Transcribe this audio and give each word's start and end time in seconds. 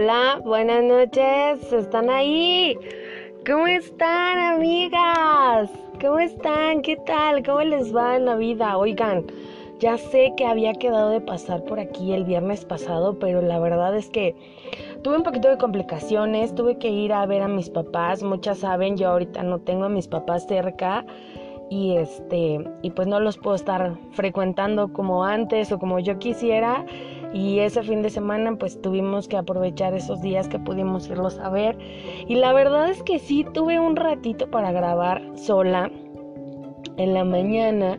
Hola, 0.00 0.40
buenas 0.44 0.84
noches, 0.84 1.72
¿están 1.72 2.08
ahí? 2.08 2.78
¿Cómo 3.44 3.66
están, 3.66 4.38
amigas? 4.38 5.68
¿Cómo 6.00 6.20
están? 6.20 6.82
¿Qué 6.82 6.94
tal? 7.04 7.44
¿Cómo 7.44 7.62
les 7.62 7.92
va 7.92 8.14
en 8.14 8.26
la 8.26 8.36
vida? 8.36 8.78
Oigan, 8.78 9.26
ya 9.80 9.98
sé 9.98 10.34
que 10.36 10.46
había 10.46 10.72
quedado 10.74 11.10
de 11.10 11.20
pasar 11.20 11.64
por 11.64 11.80
aquí 11.80 12.12
el 12.12 12.22
viernes 12.22 12.64
pasado, 12.64 13.18
pero 13.18 13.42
la 13.42 13.58
verdad 13.58 13.96
es 13.96 14.08
que 14.08 14.36
tuve 15.02 15.16
un 15.16 15.24
poquito 15.24 15.48
de 15.48 15.58
complicaciones, 15.58 16.54
tuve 16.54 16.78
que 16.78 16.90
ir 16.90 17.12
a 17.12 17.26
ver 17.26 17.42
a 17.42 17.48
mis 17.48 17.68
papás, 17.68 18.22
muchas 18.22 18.58
saben, 18.58 18.96
yo 18.96 19.08
ahorita 19.08 19.42
no 19.42 19.58
tengo 19.58 19.86
a 19.86 19.88
mis 19.88 20.06
papás 20.06 20.46
cerca 20.46 21.04
y 21.70 21.96
este 21.96 22.64
y 22.82 22.90
pues 22.90 23.08
no 23.08 23.20
los 23.20 23.38
puedo 23.38 23.56
estar 23.56 23.96
frecuentando 24.12 24.92
como 24.92 25.24
antes 25.24 25.70
o 25.72 25.78
como 25.78 25.98
yo 25.98 26.18
quisiera. 26.18 26.84
Y 27.34 27.58
ese 27.58 27.82
fin 27.82 28.00
de 28.00 28.08
semana 28.08 28.56
pues 28.56 28.80
tuvimos 28.80 29.28
que 29.28 29.36
aprovechar 29.36 29.92
esos 29.92 30.22
días 30.22 30.48
que 30.48 30.58
pudimos 30.58 31.08
irlos 31.08 31.38
a 31.38 31.50
ver. 31.50 31.78
Y 32.26 32.36
la 32.36 32.52
verdad 32.52 32.88
es 32.88 33.02
que 33.02 33.18
sí 33.18 33.44
tuve 33.52 33.78
un 33.78 33.96
ratito 33.96 34.50
para 34.50 34.72
grabar 34.72 35.22
sola 35.36 35.90
en 36.96 37.14
la 37.14 37.24
mañana 37.24 37.98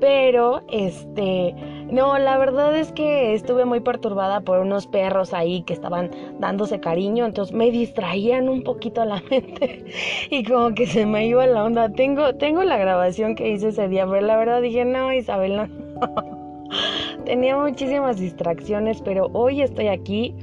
pero 0.00 0.62
este 0.70 1.54
no, 1.92 2.18
la 2.18 2.38
verdad 2.38 2.76
es 2.76 2.92
que 2.92 3.34
estuve 3.34 3.64
muy 3.64 3.80
perturbada 3.80 4.40
por 4.40 4.58
unos 4.58 4.86
perros 4.86 5.32
ahí 5.32 5.62
que 5.62 5.72
estaban 5.72 6.10
dándose 6.38 6.80
cariño, 6.80 7.26
entonces 7.26 7.54
me 7.54 7.70
distraían 7.70 8.48
un 8.48 8.62
poquito 8.62 9.04
la 9.04 9.22
mente 9.30 9.84
y 10.30 10.44
como 10.44 10.74
que 10.74 10.86
se 10.86 11.06
me 11.06 11.26
iba 11.26 11.46
la 11.46 11.64
onda. 11.64 11.88
Tengo, 11.90 12.34
tengo 12.34 12.62
la 12.62 12.78
grabación 12.78 13.34
que 13.34 13.50
hice 13.50 13.68
ese 13.68 13.88
día, 13.88 14.06
pero 14.06 14.26
la 14.26 14.36
verdad 14.36 14.62
dije, 14.62 14.84
no, 14.84 15.12
Isabel, 15.12 15.56
no. 15.56 15.68
Tenía 17.24 17.56
muchísimas 17.56 18.18
distracciones, 18.18 19.02
pero 19.02 19.28
hoy 19.32 19.62
estoy 19.62 19.88
aquí. 19.88 20.34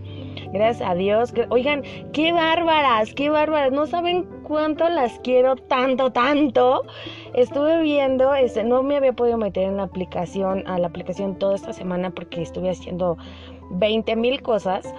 Gracias 0.53 0.87
a 0.87 0.95
Dios. 0.95 1.33
Oigan, 1.49 1.83
qué 2.13 2.31
bárbaras, 2.31 3.13
qué 3.13 3.29
bárbaras. 3.29 3.71
No 3.71 3.85
saben 3.85 4.25
cuánto 4.47 4.87
las 4.87 5.19
quiero 5.19 5.57
tanto, 5.57 6.11
tanto. 6.11 6.83
Estuve 7.33 7.81
viendo, 7.81 8.33
este, 8.33 8.63
no 8.63 8.81
me 8.81 8.95
había 8.95 9.11
podido 9.13 9.37
meter 9.37 9.63
en 9.63 9.77
la 9.77 9.83
aplicación, 9.83 10.63
a 10.67 10.79
la 10.79 10.87
aplicación 10.87 11.37
toda 11.37 11.55
esta 11.55 11.73
semana 11.73 12.11
porque 12.11 12.41
estuve 12.41 12.69
haciendo 12.69 13.17
20 13.71 14.15
mil 14.15 14.41
cosas. 14.41 14.93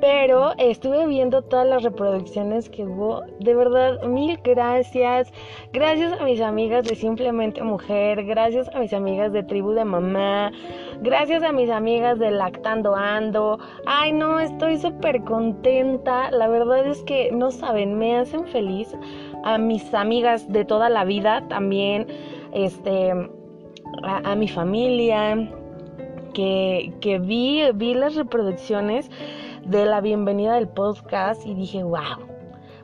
Pero 0.00 0.52
estuve 0.58 1.06
viendo 1.06 1.42
todas 1.42 1.66
las 1.66 1.82
reproducciones 1.82 2.70
que 2.70 2.84
hubo. 2.84 3.22
De 3.40 3.54
verdad, 3.54 4.00
mil 4.04 4.38
gracias. 4.44 5.32
Gracias 5.72 6.20
a 6.20 6.24
mis 6.24 6.40
amigas 6.40 6.84
de 6.84 6.94
Simplemente 6.94 7.62
Mujer. 7.62 8.24
Gracias 8.24 8.68
a 8.74 8.78
mis 8.78 8.92
amigas 8.92 9.32
de 9.32 9.42
Tribu 9.42 9.72
de 9.72 9.84
Mamá. 9.84 10.52
Gracias 11.00 11.42
a 11.42 11.50
mis 11.50 11.68
amigas 11.68 12.20
de 12.20 12.30
Lactando 12.30 12.94
Ando. 12.94 13.58
Ay, 13.84 14.12
no, 14.12 14.38
estoy 14.38 14.78
súper 14.78 15.24
contenta. 15.24 16.30
La 16.30 16.46
verdad 16.46 16.86
es 16.86 17.02
que 17.02 17.32
no 17.32 17.50
saben, 17.50 17.98
me 17.98 18.16
hacen 18.16 18.46
feliz. 18.46 18.96
A 19.42 19.58
mis 19.58 19.92
amigas 19.94 20.50
de 20.52 20.64
toda 20.64 20.90
la 20.90 21.04
vida 21.04 21.44
también. 21.48 22.06
Este. 22.52 23.10
A, 24.04 24.30
a 24.30 24.36
mi 24.36 24.46
familia. 24.46 25.50
Que, 26.34 26.94
que 27.02 27.18
vi, 27.18 27.60
vi 27.74 27.92
las 27.92 28.14
reproducciones 28.14 29.10
de 29.66 29.86
la 29.86 30.00
bienvenida 30.00 30.54
del 30.54 30.68
podcast 30.68 31.46
y 31.46 31.54
dije, 31.54 31.82
wow, 31.82 32.26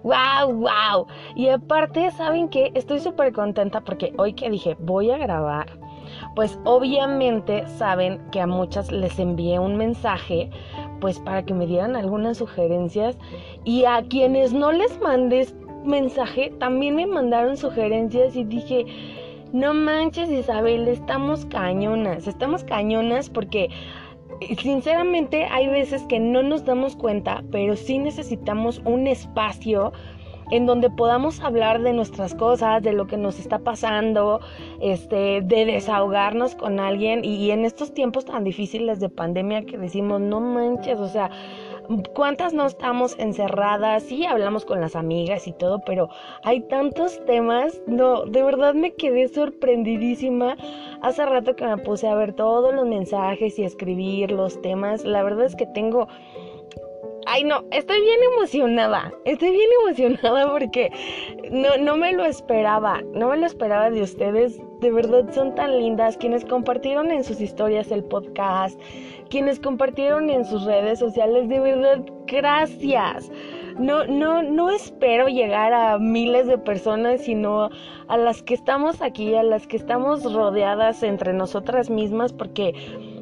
wow, 0.02 0.52
wow. 0.52 1.06
Y 1.34 1.48
aparte, 1.48 2.10
¿saben 2.12 2.48
qué? 2.48 2.70
Estoy 2.74 3.00
súper 3.00 3.32
contenta 3.32 3.80
porque 3.80 4.12
hoy 4.16 4.32
que 4.32 4.50
dije, 4.50 4.76
voy 4.80 5.10
a 5.10 5.18
grabar, 5.18 5.66
pues 6.34 6.58
obviamente 6.64 7.66
saben 7.66 8.20
que 8.30 8.40
a 8.40 8.46
muchas 8.46 8.92
les 8.92 9.18
envié 9.18 9.58
un 9.58 9.76
mensaje, 9.76 10.50
pues 11.00 11.18
para 11.20 11.44
que 11.44 11.54
me 11.54 11.66
dieran 11.66 11.96
algunas 11.96 12.38
sugerencias 12.38 13.16
y 13.64 13.84
a 13.84 14.02
quienes 14.02 14.52
no 14.52 14.72
les 14.72 15.00
mandé 15.00 15.48
mensaje, 15.84 16.52
también 16.58 16.96
me 16.96 17.06
mandaron 17.06 17.56
sugerencias 17.56 18.36
y 18.36 18.44
dije, 18.44 18.86
no 19.52 19.72
manches 19.72 20.30
Isabel, 20.30 20.88
estamos 20.88 21.46
cañonas, 21.46 22.26
estamos 22.26 22.64
cañonas 22.64 23.30
porque 23.30 23.70
sinceramente 24.60 25.44
hay 25.44 25.68
veces 25.68 26.02
que 26.04 26.20
no 26.20 26.42
nos 26.42 26.64
damos 26.64 26.96
cuenta, 26.96 27.42
pero 27.50 27.76
sí 27.76 27.98
necesitamos 27.98 28.80
un 28.84 29.06
espacio 29.06 29.92
en 30.50 30.66
donde 30.66 30.90
podamos 30.90 31.40
hablar 31.40 31.82
de 31.82 31.92
nuestras 31.92 32.34
cosas, 32.34 32.82
de 32.82 32.92
lo 32.92 33.06
que 33.06 33.16
nos 33.16 33.38
está 33.38 33.58
pasando, 33.58 34.40
este, 34.80 35.42
de 35.42 35.64
desahogarnos 35.66 36.54
con 36.54 36.80
alguien. 36.80 37.24
Y, 37.24 37.50
en 37.50 37.64
estos 37.64 37.92
tiempos 37.92 38.24
tan 38.24 38.44
difíciles 38.44 39.00
de 39.00 39.08
pandemia 39.08 39.64
que 39.64 39.78
decimos, 39.78 40.20
no 40.20 40.40
manches, 40.40 40.98
o 40.98 41.08
sea, 41.08 41.30
¿Cuántas 42.14 42.52
no 42.52 42.66
estamos 42.66 43.18
encerradas? 43.18 44.02
Sí, 44.02 44.26
hablamos 44.26 44.66
con 44.66 44.80
las 44.80 44.94
amigas 44.94 45.46
y 45.48 45.52
todo, 45.52 45.80
pero 45.86 46.10
hay 46.44 46.60
tantos 46.60 47.24
temas. 47.24 47.80
No, 47.86 48.24
de 48.26 48.42
verdad 48.42 48.74
me 48.74 48.94
quedé 48.94 49.28
sorprendidísima. 49.28 50.56
Hace 51.00 51.24
rato 51.24 51.56
que 51.56 51.64
me 51.64 51.78
puse 51.78 52.06
a 52.06 52.14
ver 52.14 52.34
todos 52.34 52.74
los 52.74 52.86
mensajes 52.86 53.58
y 53.58 53.62
a 53.62 53.66
escribir 53.66 54.32
los 54.32 54.60
temas. 54.60 55.04
La 55.04 55.22
verdad 55.22 55.46
es 55.46 55.56
que 55.56 55.66
tengo 55.66 56.08
Ay, 57.30 57.44
no, 57.44 57.62
estoy 57.72 58.00
bien 58.00 58.20
emocionada. 58.32 59.12
Estoy 59.26 59.50
bien 59.50 59.68
emocionada 59.82 60.50
porque 60.50 60.90
no, 61.50 61.76
no 61.76 61.96
me 61.96 62.12
lo 62.12 62.24
esperaba. 62.24 63.02
No 63.12 63.28
me 63.28 63.36
lo 63.36 63.46
esperaba 63.46 63.90
de 63.90 64.02
ustedes. 64.02 64.58
De 64.80 64.90
verdad 64.92 65.32
son 65.32 65.54
tan 65.54 65.78
lindas. 65.78 66.16
Quienes 66.16 66.44
compartieron 66.44 67.10
en 67.10 67.24
sus 67.24 67.40
historias 67.40 67.90
el 67.90 68.04
podcast. 68.04 68.80
Quienes 69.28 69.58
compartieron 69.58 70.30
en 70.30 70.44
sus 70.44 70.64
redes 70.64 70.98
sociales. 70.98 71.48
De 71.48 71.60
verdad, 71.60 72.04
gracias. 72.26 73.30
No, 73.78 74.04
no, 74.06 74.42
no 74.42 74.70
espero 74.70 75.28
llegar 75.28 75.72
a 75.72 75.98
miles 75.98 76.46
de 76.46 76.58
personas, 76.58 77.22
sino 77.22 77.70
a 78.08 78.16
las 78.16 78.42
que 78.42 78.54
estamos 78.54 79.02
aquí, 79.02 79.34
a 79.34 79.42
las 79.44 79.68
que 79.68 79.76
estamos 79.76 80.32
rodeadas 80.32 81.02
entre 81.04 81.32
nosotras 81.32 81.88
mismas, 81.88 82.32
porque 82.32 82.74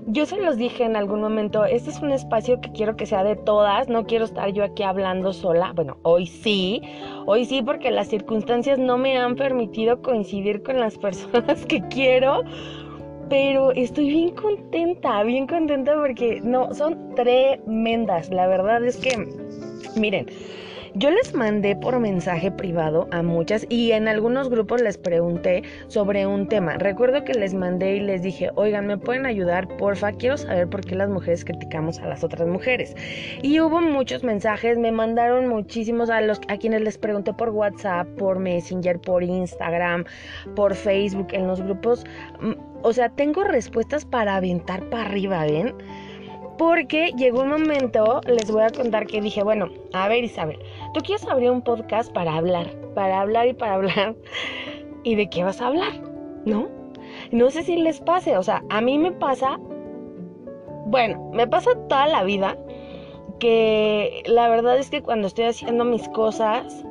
yo 0.07 0.25
se 0.25 0.41
los 0.41 0.57
dije 0.57 0.85
en 0.85 0.97
algún 0.97 1.21
momento, 1.21 1.65
este 1.65 1.91
es 1.91 2.01
un 2.01 2.13
espacio 2.13 2.61
que 2.61 2.71
quiero 2.71 2.97
que 2.97 3.07
sea 3.07 3.25
de 3.25 3.35
todas, 3.35 3.89
no 3.89 4.07
quiero 4.07 4.25
estar 4.25 4.51
yo 4.51 4.63
aquí 4.63 4.85
hablando 4.85 5.33
sola. 5.33 5.73
Bueno, 5.75 5.99
hoy 6.03 6.27
sí, 6.27 6.81
hoy 7.27 7.45
sí 7.45 7.63
porque 7.63 7.91
las 7.91 8.09
circunstancias 8.09 8.79
no 8.79 8.99
me 8.99 9.19
han 9.19 9.35
permitido 9.35 10.01
coincidir 10.03 10.63
con 10.63 10.79
las 10.79 10.97
personas 11.07 11.67
que 11.67 11.83
quiero, 11.89 12.43
pero 13.29 13.73
estoy 13.73 14.09
bien 14.09 14.31
contenta, 14.31 15.23
bien 15.25 15.47
contenta 15.49 15.95
porque 15.97 16.41
no, 16.41 16.73
son 16.73 17.15
tremendas. 17.17 18.31
La 18.31 18.47
verdad 18.47 18.85
es 18.85 18.97
que, 18.99 19.27
miren, 19.97 20.27
yo 20.99 21.11
les 21.11 21.35
mandé 21.35 21.77
por 21.77 21.99
mensaje 22.01 22.51
privado 22.51 23.07
a 23.11 23.23
muchas 23.23 23.67
y 23.69 23.93
en 23.93 24.09
algunos 24.09 24.49
grupos 24.49 24.81
les 24.81 24.97
pregunté 24.97 25.63
sobre 25.89 26.27
un 26.27 26.49
tema. 26.49 26.79
Recuerdo 26.79 27.23
que 27.23 27.35
les 27.35 27.53
mandé 27.53 27.97
y 27.97 28.01
les 28.01 28.23
dije, 28.23 28.51
oigan, 28.55 28.87
¿me 28.87 28.97
pueden 28.97 29.27
ayudar? 29.27 29.69
Porfa, 29.77 30.13
quiero 30.13 30.39
saber 30.39 30.71
por 30.71 30.81
qué 30.81 30.95
las 30.95 31.11
mujeres 31.11 31.45
criticamos 31.45 31.99
a 31.99 32.07
las 32.07 32.25
otras 32.25 32.49
mujeres. 32.49 32.95
Y 33.43 33.61
hubo 33.61 33.83
muchos 33.83 34.25
mensajes, 34.25 34.79
me 34.79 34.91
mandaron 34.91 35.49
muchísimos 35.49 36.09
a 36.09 36.23
los 36.23 36.41
a 36.49 36.57
quienes 36.57 36.81
les 36.81 36.97
pregunté 36.97 37.35
por 37.35 37.51
WhatsApp, 37.51 38.09
por 38.17 38.39
Messenger, 38.39 38.99
por 38.99 39.23
Instagram, 39.23 40.05
por 40.55 40.75
Facebook, 40.75 41.29
en 41.33 41.47
los 41.47 41.61
grupos. 41.61 42.07
Mm, 42.41 42.53
o 42.83 42.93
sea, 42.95 43.11
tengo 43.11 43.45
respuestas 43.45 44.07
para 44.07 44.37
aventar 44.37 44.89
para 44.89 45.05
arriba, 45.05 45.45
¿ven? 45.45 45.75
Porque 46.59 47.13
llegó 47.17 47.43
un 47.43 47.51
momento, 47.51 48.21
les 48.27 48.51
voy 48.51 48.63
a 48.63 48.71
contar 48.71 49.07
que 49.07 49.21
dije, 49.21 49.43
bueno, 49.43 49.69
a 49.93 50.09
ver 50.09 50.25
Isabel, 50.25 50.59
tú 50.95 51.01
quieres 51.01 51.27
abrir 51.27 51.51
un 51.51 51.63
podcast 51.63 52.13
para 52.13 52.35
hablar, 52.35 52.71
para 52.95 53.21
hablar 53.21 53.49
y 53.49 53.53
para 53.53 53.75
hablar. 53.75 54.17
¿Y 55.03 55.15
de 55.15 55.29
qué 55.29 55.45
vas 55.45 55.61
a 55.61 55.69
hablar? 55.69 55.93
¿No? 56.45 56.69
No 57.31 57.51
sé 57.51 57.63
si 57.63 57.77
les 57.77 58.01
pase, 58.01 58.37
o 58.39 58.43
sea, 58.43 58.63
a 58.71 58.81
mí 58.81 58.99
me 58.99 59.13
pasa, 59.13 59.59
bueno, 60.87 61.31
me 61.33 61.47
pasa 61.47 61.71
toda 61.89 62.07
la 62.07 62.25
vida 62.25 62.57
que 63.39 64.23
la 64.27 64.49
verdad 64.49 64.79
es 64.79 64.91
que 64.91 65.03
cuando 65.03 65.27
estoy 65.27 65.45
haciendo 65.45 65.85
mis 65.85 66.09
cosas, 66.09 66.85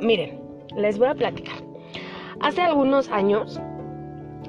miren, 0.00 0.40
les 0.76 0.98
voy 0.98 1.08
a 1.08 1.14
platicar. 1.14 1.56
Hace 2.40 2.62
algunos 2.62 3.10
años 3.10 3.60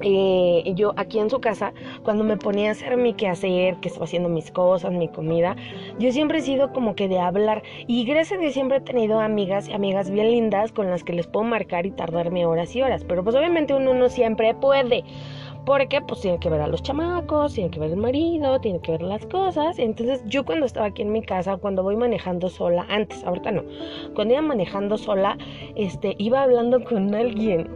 eh, 0.04 0.74
yo 0.76 0.94
aquí 0.98 1.20
en 1.20 1.30
su 1.30 1.40
casa, 1.40 1.74
cuando 2.04 2.24
me 2.24 2.38
ponía 2.38 2.70
a 2.70 2.72
hacer 2.72 2.98
mi 2.98 3.14
quehacer, 3.14 3.78
que 3.78 3.88
estaba 3.88 4.06
haciendo 4.06 4.30
mis 4.30 4.52
cosas, 4.52 4.92
mi 4.92 5.08
comida, 5.08 5.56
yo 6.00 6.12
siempre 6.12 6.40
he 6.40 6.42
sido 6.42 6.74
como 6.74 6.96
que 6.96 7.08
de 7.08 7.20
hablar. 7.20 7.64
Y 7.88 8.06
gracias 8.06 8.40
a 8.40 8.42
Dios 8.42 8.54
siempre 8.54 8.78
he 8.78 8.82
tenido 8.82 9.20
amigas 9.20 9.68
y 9.68 9.74
amigas 9.74 10.10
bien 10.10 10.32
lindas 10.32 10.72
con 10.72 10.90
las 10.90 11.04
que 11.04 11.14
les 11.14 11.28
puedo 11.28 11.46
marcar 11.46 11.86
y 11.86 11.92
tardarme 11.92 12.46
horas 12.46 12.76
y 12.76 12.82
horas. 12.82 13.04
Pero 13.04 13.24
pues 13.24 13.36
obviamente 13.36 13.74
uno 13.74 13.94
no 13.94 14.10
siempre 14.10 14.54
puede. 14.54 15.04
Porque 15.66 16.02
pues 16.02 16.22
tiene 16.22 16.40
que 16.40 16.50
ver 16.50 16.62
a 16.62 16.68
los 16.68 16.82
chamacos, 16.82 17.54
tiene 17.54 17.70
que 17.70 17.80
ver 17.80 17.92
el 17.92 17.98
marido, 17.98 18.60
tiene 18.60 18.80
que 18.80 18.94
ver 18.94 19.04
las 19.04 19.26
cosas. 19.28 19.78
Entonces 19.78 20.24
yo 20.26 20.44
cuando 20.44 20.66
estaba 20.66 20.88
aquí 20.88 21.04
en 21.04 21.12
mi 21.12 21.22
casa, 21.22 21.58
cuando 21.58 21.84
voy 21.84 21.96
manejando 21.96 22.50
sola, 22.50 22.86
antes, 22.90 23.24
ahorita 23.24 23.52
no, 23.52 23.64
cuando 24.16 24.34
iba 24.34 24.42
manejando 24.42 24.98
sola, 24.98 25.38
este, 25.76 26.16
iba 26.18 26.42
hablando 26.42 26.84
con 26.84 27.14
alguien 27.14 27.70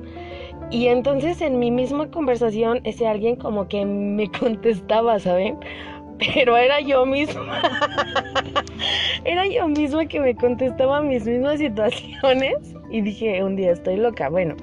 y 0.75 0.89
entonces 0.89 1.39
en 1.39 1.57
mi 1.57 1.71
misma 1.71 2.11
conversación 2.11 2.81
ese 2.83 3.07
alguien 3.07 3.37
como 3.37 3.65
que 3.69 3.85
me 3.85 4.29
contestaba, 4.39 5.17
¿saben? 5.19 5.57
Pero 6.19 6.57
era 6.57 6.81
yo 6.81 7.05
misma. 7.05 7.61
era, 9.23 9.47
yo 9.47 9.69
misma 9.69 10.05
que 10.05 10.19
me 10.19 10.35
contestaba 10.35 11.01
mis 11.01 11.25
mismas 11.25 11.59
situaciones 11.59 12.57
y 12.89 12.99
dije, 12.99 13.41
un 13.41 13.55
día 13.55 13.71
estoy 13.71 13.95
loca. 13.95 14.27
Bueno, 14.27 14.57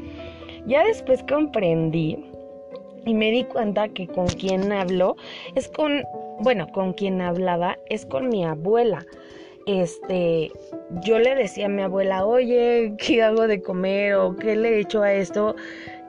ya 0.67 0.85
después 0.85 1.25
comprendí 1.27 2.23
y 3.07 3.15
me 3.15 3.31
di 3.31 3.45
cuenta 3.45 3.89
que 3.89 4.07
con 4.07 4.27
quien 4.27 4.71
hablo 4.71 5.17
es 5.55 5.69
con, 5.69 6.03
bueno, 6.41 6.69
con 6.73 6.93
quien 6.93 7.23
hablaba 7.23 7.79
es 7.89 8.05
con 8.05 8.29
mi 8.29 8.45
abuela. 8.45 9.03
Este, 9.67 10.51
yo 11.05 11.19
le 11.19 11.35
decía 11.37 11.67
a 11.67 11.71
mi 11.71 11.83
abuela, 11.83 12.27
oye, 12.27 12.93
¿qué 12.99 13.23
hago 13.23 13.47
de 13.47 13.63
comer 13.63 14.17
o 14.17 14.37
qué 14.37 14.57
le 14.57 14.77
he 14.77 14.81
hecho 14.81 15.03
a 15.03 15.13
esto? 15.15 15.57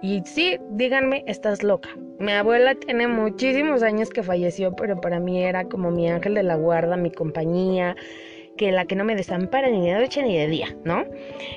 Y 0.04 0.22
sí, 0.26 0.60
díganme, 0.72 1.24
estás 1.28 1.64
loca. 1.64 1.88
Mi 2.20 2.34
abuela 2.34 2.76
tiene 2.76 3.08
muchísimos 3.08 3.82
años 3.84 4.10
que 4.10 4.22
falleció, 4.22 4.76
pero 4.76 5.00
para 5.00 5.18
mí 5.18 5.42
era 5.42 5.64
como 5.64 5.92
mi 5.92 6.10
ángel 6.10 6.36
de 6.36 6.44
la 6.44 6.56
guarda, 6.56 6.98
mi 6.98 7.10
compañía, 7.10 7.96
que 8.58 8.74
la 8.74 8.84
que 8.84 8.98
no 8.98 9.06
me 9.06 9.16
desampara 9.16 9.70
ni 9.70 9.90
de 9.90 9.98
noche 9.98 10.22
ni 10.22 10.38
de 10.38 10.48
día, 10.48 10.76
¿no? 10.84 11.06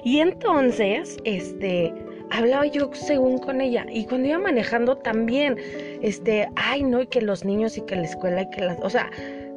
Y 0.05 0.21
entonces, 0.21 1.17
este, 1.25 1.93
hablaba 2.31 2.67
yo 2.67 2.89
según 2.95 3.39
con 3.39 3.61
ella 3.61 3.85
y 3.91 4.07
cuando 4.07 4.29
iba 4.29 4.39
manejando 4.39 4.97
también, 4.97 5.57
este, 6.01 6.49
ay, 6.55 6.85
no, 6.85 7.03
y 7.03 7.09
que 7.09 7.23
los 7.23 7.45
niños 7.45 7.77
y 7.77 7.81
que 7.81 7.97
la 7.97 8.05
escuela 8.05 8.43
y 8.43 8.51
que 8.51 8.61
las, 8.61 8.79
o 8.81 8.89
sea, 8.89 9.11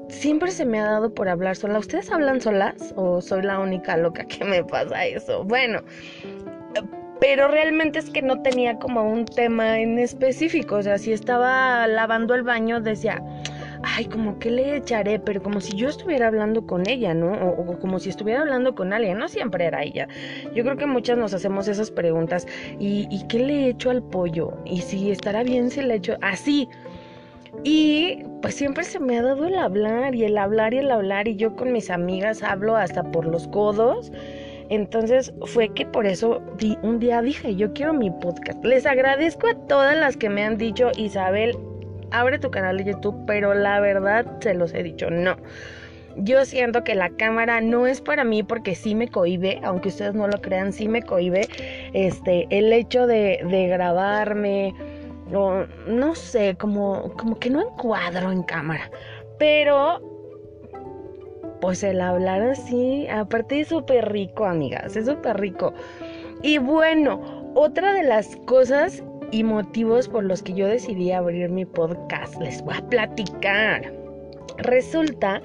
siempre 0.08 0.50
se 0.50 0.66
me 0.66 0.80
ha 0.80 0.86
dado 0.86 1.14
por 1.14 1.30
hablar 1.30 1.56
sola. 1.56 1.78
¿Ustedes 1.78 2.12
hablan 2.12 2.42
solas 2.42 2.92
o 2.96 3.22
soy 3.22 3.44
la 3.44 3.60
única 3.60 3.98
loca 3.98 4.26
que 4.26 4.44
me 4.44 4.64
pasa 4.64 5.06
eso? 5.06 5.44
Bueno, 5.44 5.80
pero 7.20 7.48
realmente 7.48 8.00
es 8.00 8.10
que 8.10 8.22
no 8.22 8.42
tenía 8.42 8.80
como 8.80 9.10
un 9.10 9.26
tema 9.26 9.80
en 9.80 10.00
específico, 10.00 10.76
o 10.76 10.84
sea, 10.84 10.98
si 10.98 11.12
estaba 11.12 11.86
lavando 11.88 12.34
el 12.34 12.44
baño 12.44 12.80
decía, 12.80 13.22
ay, 13.84 14.06
como 14.06 14.40
que 14.40 14.52
le 14.52 14.78
echaré, 14.78 15.20
pero 15.20 15.42
como 15.42 15.62
si 15.62 15.76
yo 15.76 15.90
estuviera 15.90 16.28
hablando 16.28 16.66
con 16.66 16.88
ella, 16.88 17.14
¿no? 17.14 17.32
O, 17.32 17.80
como 17.80 18.00
si 18.00 18.10
estuviera 18.10 18.42
hablando 18.42 18.76
con 18.76 18.94
alguien, 18.94 19.18
no 19.18 19.28
siempre 19.28 19.66
era 19.66 19.84
ella. 19.84 20.08
Yo 20.56 20.64
creo 20.64 20.78
que 20.78 20.86
muchas 20.86 21.18
nos 21.18 21.34
hacemos 21.34 21.68
esas 21.68 21.92
preguntas, 21.92 22.48
¿y, 22.80 23.08
y 23.10 23.28
qué 23.28 23.40
le 23.40 23.70
echo 23.70 23.90
al 23.90 24.02
pollo? 24.02 24.54
¿Y 24.66 24.82
si 24.82 25.12
estará 25.12 25.44
bien 25.44 25.70
si 25.70 25.82
le 25.82 25.96
echo 25.96 26.18
así? 26.22 26.70
Y 27.64 28.24
pues 28.42 28.56
siempre 28.56 28.84
se 28.84 29.00
me 29.00 29.18
ha 29.18 29.24
dado 29.24 29.46
el 29.46 29.58
hablar 29.58 30.16
y 30.16 30.24
el 30.24 30.38
hablar 30.38 30.74
y 30.74 30.78
el 30.78 30.92
hablar 30.92 31.28
y 31.28 31.36
yo 31.36 31.56
con 31.56 31.74
mis 31.74 31.90
amigas 31.90 32.44
hablo 32.44 32.76
hasta 32.76 33.04
por 33.12 33.26
los 33.26 33.48
codos 33.48 34.12
entonces 34.70 35.34
fue 35.46 35.70
que 35.70 35.86
por 35.86 36.06
eso 36.06 36.42
un 36.84 37.00
día 37.00 37.22
dije, 37.22 37.56
yo 37.56 37.74
quiero 37.74 37.94
mi 37.94 38.12
podcast. 38.12 38.64
Les 38.64 38.86
agradezco 38.86 39.48
a 39.48 39.56
todas 39.68 39.98
las 39.98 40.16
que 40.16 40.30
me 40.30 40.44
han 40.44 40.58
dicho, 40.58 40.92
Isabel, 40.96 41.58
abre 42.12 42.40
tu 42.40 42.52
canal 42.52 42.78
de 42.78 42.86
YouTube, 42.86 43.18
pero 43.26 43.54
la 43.54 43.80
verdad 43.80 44.26
se 44.40 44.54
los 44.54 44.74
he 44.74 44.84
dicho, 44.84 45.10
no. 45.10 45.38
Yo 46.18 46.44
siento 46.46 46.84
que 46.84 46.96
la 46.96 47.10
cámara 47.10 47.62
no 47.62 47.88
es 47.88 48.02
para 48.02 48.24
mí 48.24 48.44
porque 48.44 48.76
sí 48.76 48.94
me 48.94 49.08
cohibe, 49.08 49.60
aunque 49.64 49.90
ustedes 49.90 50.14
no 50.14 50.28
lo 50.28 50.42
crean, 50.42 50.74
sí 50.74 50.88
me 50.88 51.02
cohibe 51.02 51.48
este, 51.94 52.48
el 52.50 52.74
hecho 52.74 53.08
de, 53.08 53.40
de 53.50 53.68
grabarme, 53.68 54.74
no 55.88 56.16
sé, 56.16 56.56
como, 56.58 57.14
como 57.14 57.40
que 57.40 57.50
no 57.50 57.62
encuadro 57.62 58.32
en 58.32 58.44
cámara. 58.44 58.92
Pero 59.38 60.09
pues 61.62 61.84
el 61.84 62.02
hablar 62.02 62.42
así, 62.42 63.08
aparte 63.08 63.62
es 63.62 63.68
súper 63.68 64.12
rico, 64.12 64.46
amigas, 64.46 64.96
es 64.96 65.06
súper 65.06 65.40
rico. 65.40 65.74
Y 66.42 66.58
bueno, 66.58 67.22
otra 67.56 67.94
de 67.94 68.04
las 68.04 68.36
cosas 68.46 69.04
y 69.32 69.44
motivos 69.44 70.08
por 70.08 70.24
los 70.24 70.42
que 70.42 70.54
yo 70.54 70.68
decidí 70.68 71.12
abrir 71.12 71.50
mi 71.50 71.66
podcast, 71.66 72.40
les 72.40 72.62
voy 72.64 72.76
a 72.78 72.82
platicar. 72.82 73.94
Resulta 74.58 75.42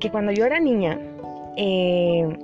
que 0.00 0.10
cuando 0.10 0.32
yo 0.32 0.44
era 0.44 0.60
niña, 0.60 0.98
eh, 1.56 2.36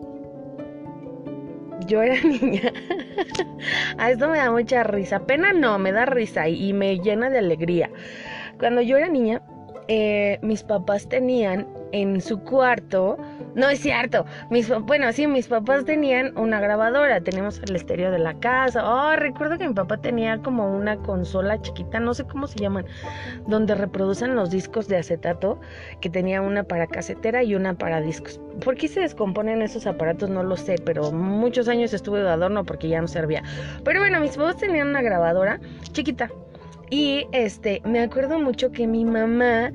yo 1.87 2.03
era 2.03 2.15
niña. 2.25 2.73
a 3.99 4.11
esto 4.11 4.29
me 4.29 4.39
da 4.39 4.51
mucha 4.51 4.83
risa. 4.85 5.21
Pena 5.21 5.53
no, 5.53 5.79
me 5.79 5.93
da 5.93 6.06
risa 6.06 6.49
y, 6.49 6.73
me 6.73 6.99
llena 6.99 7.31
de 7.31 7.39
alegría. 7.39 7.91
Cuando 8.59 8.81
yo 8.81 8.97
era 8.97 9.09
niña, 9.09 9.43
eh, 9.89 10.39
mis 10.43 10.63
papás 10.63 11.09
tenían 11.09 11.67
en 11.93 12.21
su 12.21 12.41
cuarto. 12.41 13.17
No 13.55 13.69
es 13.69 13.81
cierto. 13.81 14.25
Mis, 14.51 14.69
bueno, 14.83 15.13
sí, 15.13 15.27
mis 15.27 15.49
papás 15.49 15.85
tenían 15.85 16.37
una 16.39 16.61
grabadora. 16.61 17.21
Tenemos 17.21 17.61
el 17.67 17.75
estéreo 17.75 18.11
de 18.11 18.19
la 18.19 18.35
casa. 18.35 18.83
Oh, 18.89 19.17
recuerdo 19.17 19.59
que 19.59 19.67
mi 19.67 19.75
papá 19.75 19.97
tenía 19.99 20.39
como 20.39 20.75
una 20.77 20.97
consola 20.99 21.61
chiquita, 21.61 22.01
no 22.01 22.15
sé 22.15 22.25
cómo 22.25 22.47
se 22.47 22.59
llaman, 22.59 22.87
donde 23.47 23.75
reproducen 23.75 24.35
los 24.35 24.51
discos 24.51 24.89
de 24.89 24.99
acetato, 24.99 25.61
que 26.01 26.11
tenía 26.11 26.43
una 26.43 26.63
para 26.63 26.87
casetera 26.87 27.43
y 27.43 27.55
una 27.55 27.75
para 27.75 28.01
discos. 28.01 28.41
¿Por 28.65 28.77
qué 28.77 28.89
se 28.89 29.01
descomponen 29.01 29.63
esos 29.63 29.87
aparatos? 29.87 30.31
No 30.31 30.43
lo 30.43 30.57
sé, 30.57 30.77
pero 30.85 31.11
muchos 31.13 31.69
años 31.69 31.93
estuve 31.93 32.21
de 32.21 32.29
adorno 32.29 32.65
porque 32.65 32.89
ya 32.89 33.01
no 33.01 33.09
servía. 33.09 33.43
Pero 33.85 34.01
bueno, 34.01 34.21
mis 34.21 34.37
papás 34.37 34.59
tenían 34.59 34.89
una 34.89 35.03
grabadora 35.03 35.61
chiquita. 35.93 36.31
Y 36.91 37.27
este, 37.31 37.81
me 37.85 38.01
acuerdo 38.01 38.41
mucho 38.41 38.73
que 38.73 38.87
mi 38.87 39.05
mamá 39.05 39.71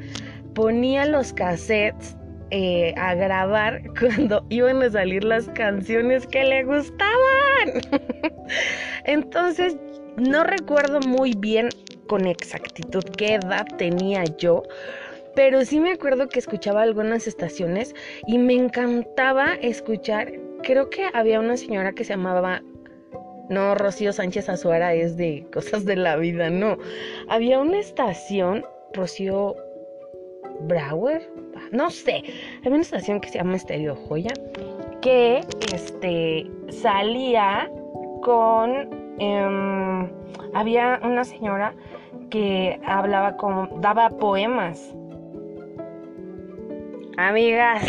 ponía 0.55 1.05
los 1.05 1.31
cassettes 1.33 2.17
eh, 2.49 2.93
a 2.97 3.13
grabar 3.13 3.81
cuando 3.99 4.45
iban 4.49 4.81
a 4.81 4.89
salir 4.89 5.23
las 5.23 5.47
canciones 5.49 6.25
que 6.25 6.43
le 6.43 6.63
gustaban. 6.63 7.81
Entonces, 9.03 9.77
no 10.17 10.43
recuerdo 10.43 10.99
muy 11.01 11.33
bien 11.37 11.69
con 12.07 12.25
exactitud 12.25 13.03
qué 13.17 13.35
edad 13.35 13.65
tenía 13.77 14.23
yo, 14.37 14.63
pero 15.35 15.65
sí 15.65 15.79
me 15.79 15.91
acuerdo 15.91 16.29
que 16.29 16.39
escuchaba 16.39 16.83
algunas 16.83 17.27
estaciones 17.27 17.93
y 18.25 18.37
me 18.37 18.53
encantaba 18.53 19.55
escuchar, 19.55 20.31
creo 20.63 20.89
que 20.89 21.09
había 21.13 21.39
una 21.39 21.57
señora 21.57 21.91
que 21.93 22.03
se 22.03 22.13
llamaba 22.13 22.61
no, 23.49 23.75
Rocío 23.75 24.11
Sánchez 24.11 24.49
Azuara 24.49 24.93
es 24.93 25.17
de 25.17 25.45
cosas 25.53 25.85
de 25.85 25.95
la 25.95 26.15
vida, 26.15 26.49
no. 26.49 26.77
Había 27.27 27.59
una 27.59 27.79
estación, 27.79 28.65
Rocío 28.93 29.55
Brower, 30.61 31.21
no 31.71 31.89
sé, 31.89 32.23
hay 32.63 32.71
una 32.71 32.81
estación 32.81 33.19
que 33.19 33.29
se 33.29 33.37
llama 33.37 33.55
Estéreo 33.55 33.95
Joya, 33.95 34.33
que 35.01 35.41
este, 35.73 36.49
salía 36.69 37.69
con, 38.21 38.89
em, 39.19 40.09
había 40.53 40.99
una 41.03 41.23
señora 41.23 41.73
que 42.29 42.79
hablaba 42.85 43.37
como, 43.37 43.67
daba 43.79 44.09
poemas. 44.09 44.95
Amigas, 47.17 47.83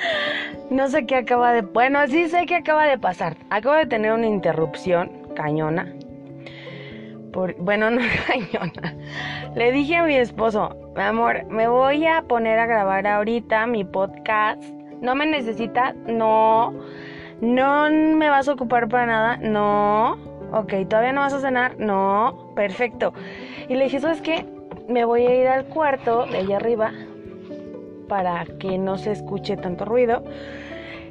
no 0.70 0.88
sé 0.88 1.06
qué 1.06 1.16
acaba 1.16 1.52
de, 1.52 1.62
bueno, 1.62 2.06
sí 2.06 2.28
sé 2.28 2.46
qué 2.46 2.56
acaba 2.56 2.86
de 2.86 2.98
pasar. 2.98 3.36
Acabo 3.50 3.76
de 3.76 3.86
tener 3.86 4.12
una 4.12 4.26
interrupción 4.26 5.10
cañona. 5.34 5.92
Bueno, 7.34 7.90
no 7.90 8.00
cañona. 8.26 8.94
Le 9.54 9.72
dije 9.72 9.96
a 9.96 10.04
mi 10.04 10.16
esposo, 10.16 10.76
amor, 10.96 11.44
me 11.46 11.66
voy 11.68 12.06
a 12.06 12.22
poner 12.22 12.58
a 12.58 12.66
grabar 12.66 13.06
ahorita 13.06 13.66
mi 13.66 13.84
podcast. 13.84 14.62
¿No 15.00 15.14
me 15.14 15.26
necesita? 15.26 15.94
No. 16.06 16.72
¿No 17.40 17.90
me 17.90 18.30
vas 18.30 18.48
a 18.48 18.52
ocupar 18.52 18.88
para 18.88 19.06
nada? 19.06 19.36
No. 19.38 20.12
Ok, 20.52 20.72
¿todavía 20.88 21.12
no 21.12 21.22
vas 21.22 21.32
a 21.32 21.40
cenar? 21.40 21.78
No. 21.78 22.52
Perfecto. 22.54 23.12
Y 23.68 23.74
le 23.74 23.84
dije, 23.84 24.00
¿sabes 24.00 24.20
qué? 24.20 24.46
Me 24.88 25.04
voy 25.04 25.26
a 25.26 25.34
ir 25.34 25.48
al 25.48 25.64
cuarto 25.64 26.26
de 26.26 26.38
allá 26.38 26.56
arriba 26.56 26.92
para 28.08 28.44
que 28.60 28.78
no 28.78 28.96
se 28.96 29.10
escuche 29.10 29.56
tanto 29.56 29.84
ruido. 29.84 30.22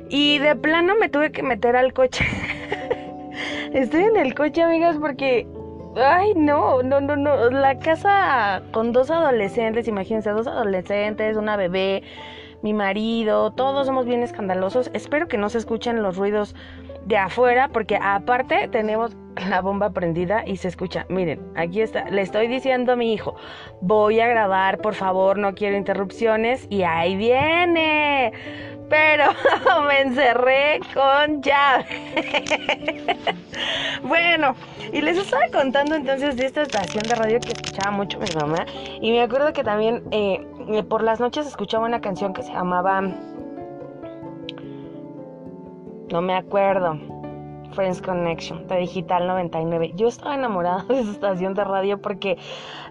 Y 0.09 0.39
de 0.39 0.55
plano 0.55 0.93
me 0.99 1.09
tuve 1.09 1.31
que 1.31 1.43
meter 1.43 1.75
al 1.75 1.91
coche. 1.91 2.25
Estoy 3.73 4.03
en 4.03 4.17
el 4.17 4.35
coche, 4.35 4.61
amigas, 4.61 4.97
porque 4.97 5.47
Ay, 5.95 6.33
no, 6.35 6.81
no, 6.81 7.01
no, 7.01 7.15
no. 7.15 7.50
La 7.51 7.77
casa 7.77 8.63
con 8.71 8.93
dos 8.93 9.12
adolescentes, 9.12 9.88
imagínense, 9.88 10.31
dos 10.31 10.47
adolescentes, 10.47 11.38
una 11.38 11.55
bebé, 11.55 12.01
mi 12.63 12.73
marido, 12.73 13.51
todos 13.51 13.85
somos 13.85 14.05
bien 14.05 14.23
escandalosos. 14.23 14.89
Espero 14.93 15.27
que 15.27 15.38
no 15.38 15.50
se 15.50 15.59
escuchen 15.59 16.01
los 16.01 16.17
ruidos 16.17 16.55
de 17.05 17.17
afuera, 17.17 17.69
porque 17.69 17.98
aparte 18.01 18.67
tenemos 18.69 19.15
la 19.50 19.62
bomba 19.62 19.91
prendida 19.91 20.43
y 20.45 20.57
se 20.57 20.67
escucha. 20.67 21.05
Miren, 21.10 21.39
aquí 21.55 21.81
está. 21.81 22.10
Le 22.10 22.22
estoy 22.22 22.48
diciendo 22.48 22.93
a 22.93 22.95
mi 22.95 23.13
hijo, 23.13 23.36
voy 23.81 24.19
a 24.19 24.27
grabar, 24.27 24.79
por 24.79 24.93
favor, 24.93 25.38
no 25.38 25.55
quiero 25.55 25.75
interrupciones. 25.77 26.67
Y 26.69 26.83
ahí 26.83 27.15
viene 27.15 28.31
pero 28.93 29.25
me 29.88 30.01
encerré 30.01 30.79
con 30.93 31.41
llave. 31.41 31.86
bueno, 34.03 34.55
y 34.91 35.01
les 35.01 35.17
estaba 35.17 35.48
contando 35.51 35.95
entonces 35.95 36.38
de 36.38 36.45
esta 36.45 36.62
estación 36.62 37.01
de 37.01 37.15
radio 37.15 37.39
que 37.39 37.53
escuchaba 37.53 37.89
mucho 37.89 38.19
mi 38.19 38.27
mamá. 38.39 38.67
Y 39.01 39.12
me 39.12 39.22
acuerdo 39.22 39.51
que 39.51 39.63
también 39.63 40.03
eh, 40.12 40.45
eh, 40.69 40.83
por 40.83 41.01
las 41.01 41.19
noches 41.19 41.48
escuchaba 41.48 41.86
una 41.86 42.01
canción 42.01 42.33
que 42.33 42.43
se 42.43 42.51
llamaba... 42.51 43.01
No 46.13 46.22
me 46.22 46.36
acuerdo. 46.36 47.00
Friends 47.72 48.00
Connection 48.00 48.67
de 48.67 48.77
Digital 48.77 49.25
99. 49.25 49.93
Yo 49.96 50.10
estaba 50.10 50.36
enamorada 50.36 50.84
de 50.88 51.00
esa 51.00 51.10
estación 51.10 51.55
de 51.55 51.63
radio 51.63 52.00
porque 52.03 52.38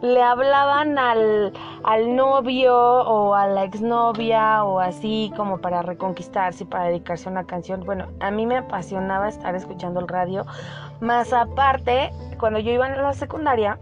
le 0.00 0.20
hablaban 0.20 0.98
al, 0.98 1.52
al 1.84 2.16
novio 2.16 2.74
o 2.74 3.36
a 3.36 3.46
la 3.46 3.62
exnovia 3.62 4.64
o 4.64 4.80
así 4.80 5.32
como 5.36 5.58
para 5.58 5.82
reconquistarse 5.82 6.64
y 6.64 6.66
para 6.66 6.86
dedicarse 6.86 7.28
a 7.28 7.30
una 7.30 7.44
canción. 7.44 7.84
Bueno, 7.84 8.08
a 8.18 8.32
mí 8.32 8.44
me 8.44 8.56
apasionaba 8.56 9.28
estar 9.28 9.54
escuchando 9.54 10.00
el 10.00 10.08
radio. 10.08 10.44
Más 11.00 11.32
aparte, 11.32 12.10
cuando 12.40 12.58
yo 12.58 12.72
iba 12.72 12.86
a 12.86 12.96
la 12.96 13.12
secundaria, 13.12 13.78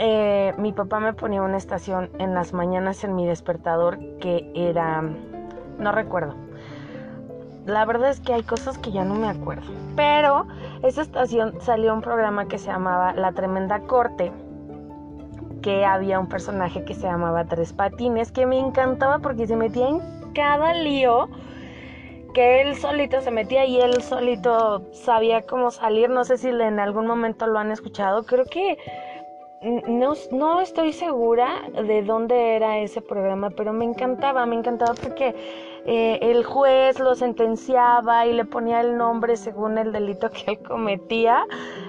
eh, 0.00 0.52
mi 0.58 0.72
papá 0.72 0.98
me 0.98 1.12
ponía 1.12 1.42
una 1.42 1.58
estación 1.58 2.10
en 2.18 2.34
las 2.34 2.52
mañanas 2.52 3.04
en 3.04 3.14
mi 3.14 3.24
despertador 3.24 4.00
que 4.18 4.50
era, 4.56 5.04
no 5.78 5.92
recuerdo. 5.92 6.47
La 7.68 7.84
verdad 7.84 8.08
es 8.08 8.20
que 8.20 8.32
hay 8.32 8.42
cosas 8.44 8.78
que 8.78 8.90
ya 8.90 9.04
no 9.04 9.14
me 9.14 9.28
acuerdo. 9.28 9.70
Pero 9.94 10.46
esa 10.82 11.02
estación 11.02 11.60
salió 11.60 11.92
un 11.92 12.00
programa 12.00 12.48
que 12.48 12.56
se 12.56 12.68
llamaba 12.68 13.12
La 13.12 13.32
Tremenda 13.32 13.80
Corte, 13.80 14.32
que 15.60 15.84
había 15.84 16.18
un 16.18 16.28
personaje 16.28 16.82
que 16.86 16.94
se 16.94 17.02
llamaba 17.02 17.44
Tres 17.44 17.74
Patines, 17.74 18.32
que 18.32 18.46
me 18.46 18.58
encantaba 18.58 19.18
porque 19.18 19.46
se 19.46 19.54
metía 19.54 19.86
en 19.86 20.00
cada 20.32 20.72
lío 20.72 21.28
que 22.32 22.62
él 22.62 22.74
solito 22.76 23.20
se 23.20 23.30
metía 23.30 23.66
y 23.66 23.80
él 23.80 24.02
solito 24.02 24.88
sabía 24.92 25.42
cómo 25.42 25.70
salir. 25.70 26.08
No 26.08 26.24
sé 26.24 26.38
si 26.38 26.48
en 26.48 26.80
algún 26.80 27.06
momento 27.06 27.46
lo 27.46 27.58
han 27.58 27.70
escuchado. 27.70 28.24
Creo 28.24 28.46
que 28.46 28.78
no, 29.62 30.14
no 30.30 30.60
estoy 30.60 30.92
segura 30.92 31.62
de 31.72 32.02
dónde 32.02 32.56
era 32.56 32.78
ese 32.78 33.00
programa, 33.00 33.50
pero 33.50 33.72
me 33.72 33.84
encantaba, 33.84 34.46
me 34.46 34.56
encantaba 34.56 34.94
porque 34.94 35.34
eh, 35.84 36.18
el 36.22 36.44
juez 36.44 36.98
lo 37.00 37.14
sentenciaba 37.14 38.26
y 38.26 38.32
le 38.32 38.44
ponía 38.44 38.80
el 38.80 38.96
nombre 38.96 39.36
según 39.36 39.78
el 39.78 39.92
delito 39.92 40.30
que 40.30 40.52
él 40.52 40.58
cometía. 40.60 41.44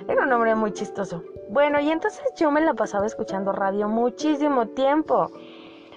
Era 0.07 0.23
un 0.23 0.31
hombre 0.31 0.55
muy 0.55 0.73
chistoso. 0.73 1.23
Bueno, 1.49 1.79
y 1.79 1.91
entonces 1.91 2.23
yo 2.37 2.49
me 2.51 2.61
la 2.61 2.73
pasaba 2.73 3.05
escuchando 3.05 3.51
radio 3.51 3.87
muchísimo 3.87 4.67
tiempo. 4.69 5.31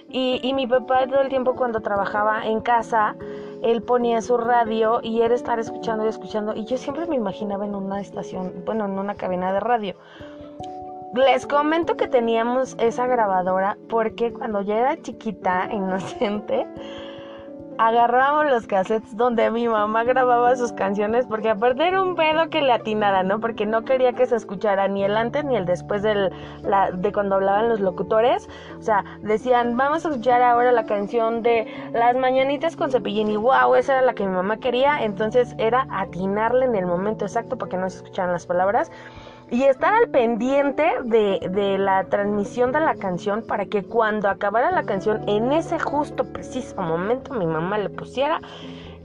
Y, 0.09 0.39
y 0.43 0.53
mi 0.53 0.67
papá 0.67 1.07
todo 1.07 1.21
el 1.21 1.29
tiempo 1.29 1.55
cuando 1.55 1.81
trabajaba 1.81 2.45
en 2.45 2.61
casa, 2.61 3.15
él 3.63 3.81
ponía 3.81 4.21
su 4.21 4.37
radio 4.37 4.99
y 5.01 5.21
era 5.21 5.33
estar 5.33 5.57
escuchando 5.57 6.05
y 6.05 6.09
escuchando. 6.09 6.53
Y 6.53 6.65
yo 6.65 6.77
siempre 6.77 7.07
me 7.07 7.15
imaginaba 7.15 7.65
en 7.65 7.73
una 7.73 7.99
estación, 8.01 8.63
bueno, 8.65 8.85
en 8.85 8.99
una 8.99 9.15
cabina 9.15 9.53
de 9.53 9.59
radio. 9.59 9.95
Les 11.13 11.45
comento 11.45 11.95
que 11.95 12.07
teníamos 12.07 12.75
esa 12.79 13.05
grabadora 13.05 13.77
porque 13.87 14.33
cuando 14.33 14.61
yo 14.61 14.73
era 14.73 14.99
chiquita, 14.99 15.69
inocente, 15.71 16.65
agarrábamos 17.77 18.51
los 18.51 18.65
cassettes 18.65 19.15
donde 19.15 19.51
mi 19.51 19.67
mamá 19.67 20.05
grababa 20.05 20.55
sus 20.55 20.73
canciones 20.73 21.27
porque 21.27 21.51
aparte 21.51 21.87
era 21.87 22.01
un 22.01 22.15
pedo 22.15 22.49
que 22.49 22.63
le 22.63 22.71
atinara, 22.71 23.21
¿no? 23.21 23.39
Porque 23.39 23.67
no 23.67 23.85
quería 23.85 24.13
que 24.13 24.25
se 24.25 24.35
escuchara 24.35 24.87
ni 24.87 25.03
el 25.03 25.15
antes 25.15 25.45
ni 25.45 25.55
el 25.55 25.65
después 25.65 26.01
del, 26.01 26.31
de 26.93 27.11
cuando 27.11 27.35
hablaban 27.35 27.69
los 27.69 27.79
locutores. 27.79 28.49
O 28.79 28.81
sea, 28.81 29.03
decían, 29.21 29.77
vamos 29.77 30.07
a 30.07 30.09
escuchar 30.09 30.41
ahora 30.41 30.71
la 30.71 30.87
canción 30.87 31.43
de 31.43 31.67
Las 31.93 32.15
Mañanitas 32.15 32.75
con 32.75 32.89
Cepillín 32.89 33.29
y 33.29 33.37
wow, 33.37 33.75
esa 33.75 33.93
era 33.93 34.01
la 34.01 34.15
que 34.15 34.25
mi 34.25 34.33
mamá 34.33 34.57
quería. 34.57 35.03
Entonces 35.03 35.53
era 35.59 35.85
atinarle 35.91 36.65
en 36.65 36.75
el 36.75 36.87
momento 36.87 37.25
exacto 37.25 37.55
para 37.55 37.69
que 37.69 37.77
no 37.77 37.87
se 37.91 37.97
escucharan 37.97 38.31
las 38.31 38.47
palabras 38.47 38.91
y 39.53 39.65
estar 39.65 39.93
al 39.93 40.09
pendiente 40.09 40.83
de, 41.03 41.77
la 41.77 42.05
transmisión 42.05 42.71
de 42.71 42.79
la 42.79 42.95
canción 42.95 43.43
para 43.43 43.67
que 43.67 43.83
cuando 43.83 44.27
acabara 44.27 44.71
la 44.71 44.81
canción, 44.81 45.29
en 45.29 45.51
ese 45.51 45.77
justo 45.77 46.23
preciso 46.23 46.75
momento, 46.81 47.35
mi 47.35 47.45
mamá 47.45 47.77
le 47.77 47.91
pusiera 47.91 48.41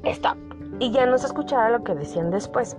stop 0.04 0.38
y 0.78 0.90
ya 0.90 1.04
no 1.04 1.18
se 1.18 1.26
escuchara 1.26 1.68
lo 1.68 1.84
que 1.84 1.94
decían 1.94 2.30
después. 2.30 2.78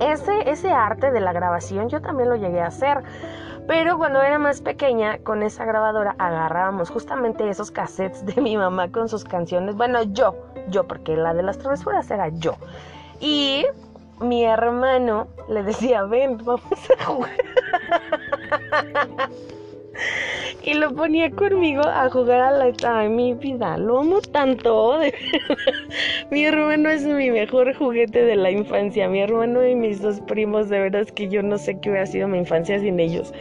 Ese, 0.00 0.50
ese 0.50 0.70
arte 0.70 1.10
de 1.10 1.20
la 1.20 1.34
grabación 1.34 1.90
yo 1.90 2.00
también 2.00 2.30
lo 2.30 2.36
llegué 2.36 2.62
a 2.62 2.68
hacer. 2.68 3.02
Pero 3.68 3.98
cuando 3.98 4.22
era 4.22 4.38
más 4.38 4.62
pequeña, 4.62 5.18
con 5.18 5.42
esa 5.42 5.66
grabadora 5.66 6.16
agarrábamos 6.18 6.88
justamente 6.88 7.46
esos 7.50 7.70
cassettes 7.70 8.24
de 8.24 8.40
mi 8.40 8.56
mamá 8.56 8.90
con 8.90 9.06
sus 9.10 9.22
canciones. 9.24 9.76
Bueno, 9.76 10.02
yo, 10.02 10.34
yo, 10.68 10.88
porque 10.88 11.14
la 11.14 11.34
de 11.34 11.42
las 11.42 11.58
travesuras 11.58 12.10
era 12.10 12.28
yo. 12.28 12.54
Y 13.20 13.66
mi 14.20 14.44
hermano 14.44 15.28
le 15.48 15.62
decía, 15.62 16.04
ven, 16.04 16.38
vamos 16.38 16.90
a 16.98 17.04
jugar. 17.04 17.30
y 20.62 20.74
lo 20.74 20.94
ponía 20.94 21.30
conmigo 21.30 21.82
a 21.82 22.08
jugar 22.10 22.40
a 22.40 22.50
la 22.50 22.72
Ay, 22.86 23.08
mi 23.08 23.34
vida. 23.34 23.76
Lo 23.78 24.00
amo 24.00 24.20
tanto. 24.20 25.00
mi 26.30 26.44
hermano 26.44 26.90
es 26.90 27.04
mi 27.04 27.30
mejor 27.30 27.74
juguete 27.74 28.24
de 28.24 28.36
la 28.36 28.50
infancia. 28.50 29.08
Mi 29.08 29.20
hermano 29.20 29.66
y 29.66 29.74
mis 29.74 30.02
dos 30.02 30.20
primos, 30.20 30.68
de 30.68 30.80
veras 30.80 31.10
que 31.12 31.28
yo 31.28 31.42
no 31.42 31.58
sé 31.58 31.78
qué 31.80 31.90
hubiera 31.90 32.06
sido 32.06 32.28
mi 32.28 32.38
infancia 32.38 32.78
sin 32.78 33.00
ellos. 33.00 33.32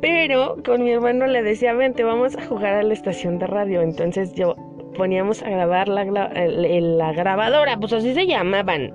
Pero 0.00 0.56
con 0.64 0.82
mi 0.82 0.90
hermano 0.90 1.26
le 1.26 1.42
decía, 1.42 1.72
vente, 1.72 2.04
vamos 2.04 2.36
a 2.36 2.44
jugar 2.46 2.74
a 2.74 2.82
la 2.82 2.92
estación 2.92 3.38
de 3.38 3.46
radio. 3.46 3.80
Entonces 3.80 4.34
yo 4.34 4.54
poníamos 4.96 5.42
a 5.42 5.50
grabar 5.50 5.88
la 5.88 7.12
grabadora, 7.12 7.76
pues 7.78 7.92
así 7.92 8.14
se 8.14 8.26
llamaban 8.26 8.92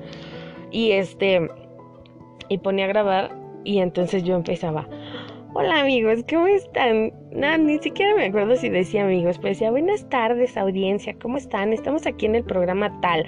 y 0.72 0.92
este, 0.92 1.48
y 2.50 2.58
ponía 2.58 2.86
a 2.86 2.90
grabar 2.90 3.32
y 3.64 3.80
entonces 3.80 4.24
yo 4.24 4.36
empezaba, 4.36 4.88
hola 5.54 5.82
amigos, 5.82 6.20
¿cómo 6.30 6.48
están? 6.48 7.14
No, 7.32 7.58
ni 7.58 7.80
siquiera 7.80 8.16
me 8.16 8.26
acuerdo 8.26 8.56
si 8.56 8.70
decía 8.70 9.04
amigos, 9.04 9.38
pero 9.38 9.50
decía, 9.50 9.72
buenas 9.72 10.08
tardes 10.10 10.58
audiencia, 10.58 11.16
¿cómo 11.22 11.38
están? 11.38 11.74
Estamos 11.74 12.06
aquí 12.06 12.26
en 12.26 12.36
el 12.36 12.44
programa 12.44 13.00
tal. 13.02 13.26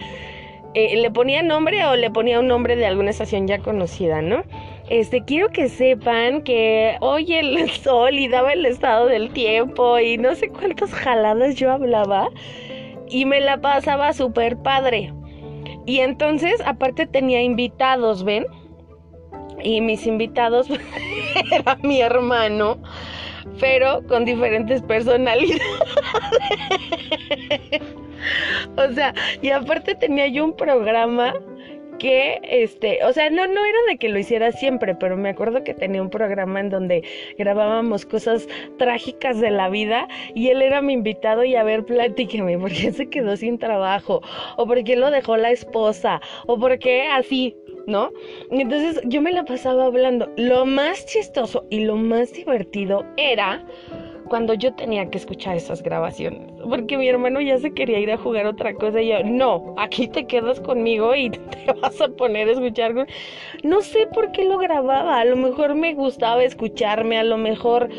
Eh, 0.73 0.95
le 0.95 1.11
ponía 1.11 1.41
nombre 1.41 1.85
o 1.85 1.97
le 1.97 2.09
ponía 2.09 2.39
un 2.39 2.47
nombre 2.47 2.77
de 2.77 2.85
alguna 2.85 3.09
estación 3.09 3.45
ya 3.45 3.59
conocida, 3.59 4.21
¿no? 4.21 4.43
Este, 4.89 5.23
quiero 5.25 5.49
que 5.49 5.67
sepan 5.67 6.43
que 6.43 6.95
hoy 7.01 7.33
el 7.33 7.69
sol 7.83 8.17
y 8.17 8.29
daba 8.29 8.53
el 8.53 8.65
estado 8.65 9.07
del 9.07 9.31
tiempo 9.31 9.99
y 9.99 10.17
no 10.17 10.33
sé 10.35 10.49
cuántas 10.49 10.93
jaladas 10.93 11.55
yo 11.55 11.71
hablaba 11.71 12.29
y 13.09 13.25
me 13.25 13.41
la 13.41 13.59
pasaba 13.59 14.13
súper 14.13 14.57
padre. 14.57 15.11
Y 15.91 15.99
entonces, 15.99 16.61
aparte 16.65 17.05
tenía 17.05 17.41
invitados, 17.41 18.23
¿ven? 18.23 18.45
Y 19.61 19.81
mis 19.81 20.07
invitados 20.07 20.67
era 21.51 21.75
mi 21.83 21.99
hermano, 21.99 22.77
pero 23.59 24.01
con 24.07 24.23
diferentes 24.23 24.81
personalidades. 24.83 25.57
o 28.77 28.93
sea, 28.93 29.13
y 29.41 29.49
aparte 29.49 29.93
tenía 29.95 30.29
yo 30.29 30.45
un 30.45 30.55
programa 30.55 31.33
que, 31.99 32.39
este, 32.43 33.03
o 33.05 33.13
sea, 33.13 33.29
no, 33.29 33.47
no 33.47 33.65
era 33.65 33.79
de 33.87 33.97
que 33.97 34.09
lo 34.09 34.19
hiciera 34.19 34.51
siempre, 34.51 34.95
pero 34.95 35.17
me 35.17 35.29
acuerdo 35.29 35.63
que 35.63 35.73
tenía 35.73 36.01
un 36.01 36.09
programa 36.09 36.59
en 36.59 36.69
donde 36.69 37.03
grabábamos 37.37 38.05
cosas 38.05 38.47
trágicas 38.77 39.39
de 39.39 39.51
la 39.51 39.69
vida 39.69 40.07
y 40.33 40.49
él 40.49 40.61
era 40.61 40.81
mi 40.81 40.93
invitado 40.93 41.43
y 41.43 41.55
a 41.55 41.63
ver, 41.63 41.85
platíqueme, 41.85 42.57
¿por 42.57 42.71
qué 42.71 42.91
se 42.91 43.09
quedó 43.09 43.35
sin 43.37 43.57
trabajo? 43.57 44.21
¿O 44.57 44.65
por 44.65 44.83
qué 44.83 44.95
lo 44.95 45.11
dejó 45.11 45.37
la 45.37 45.51
esposa? 45.51 46.21
¿O 46.47 46.57
por 46.57 46.77
qué 46.79 47.07
así? 47.07 47.55
¿No? 47.87 48.11
Entonces 48.51 49.01
yo 49.05 49.21
me 49.21 49.31
la 49.31 49.43
pasaba 49.43 49.85
hablando. 49.85 50.31
Lo 50.37 50.65
más 50.65 51.05
chistoso 51.07 51.65
y 51.69 51.83
lo 51.85 51.95
más 51.95 52.31
divertido 52.33 53.03
era 53.17 53.65
cuando 54.31 54.53
yo 54.53 54.73
tenía 54.73 55.09
que 55.09 55.17
escuchar 55.17 55.57
esas 55.57 55.83
grabaciones. 55.83 56.53
Porque 56.63 56.97
mi 56.97 57.09
hermano 57.09 57.41
ya 57.41 57.57
se 57.57 57.73
quería 57.73 57.99
ir 57.99 58.09
a 58.13 58.17
jugar 58.17 58.45
otra 58.45 58.73
cosa 58.73 59.01
y 59.01 59.09
yo, 59.09 59.21
no, 59.25 59.75
aquí 59.77 60.07
te 60.07 60.25
quedas 60.25 60.61
conmigo 60.61 61.13
y 61.13 61.29
te 61.31 61.73
vas 61.81 61.99
a 61.99 62.07
poner 62.07 62.47
a 62.47 62.53
escuchar. 62.53 62.95
No 63.63 63.81
sé 63.81 64.07
por 64.07 64.31
qué 64.31 64.45
lo 64.45 64.57
grababa, 64.57 65.19
a 65.19 65.25
lo 65.25 65.35
mejor 65.35 65.75
me 65.75 65.93
gustaba 65.95 66.45
escucharme, 66.45 67.17
a 67.17 67.25
lo 67.25 67.37
mejor 67.37 67.89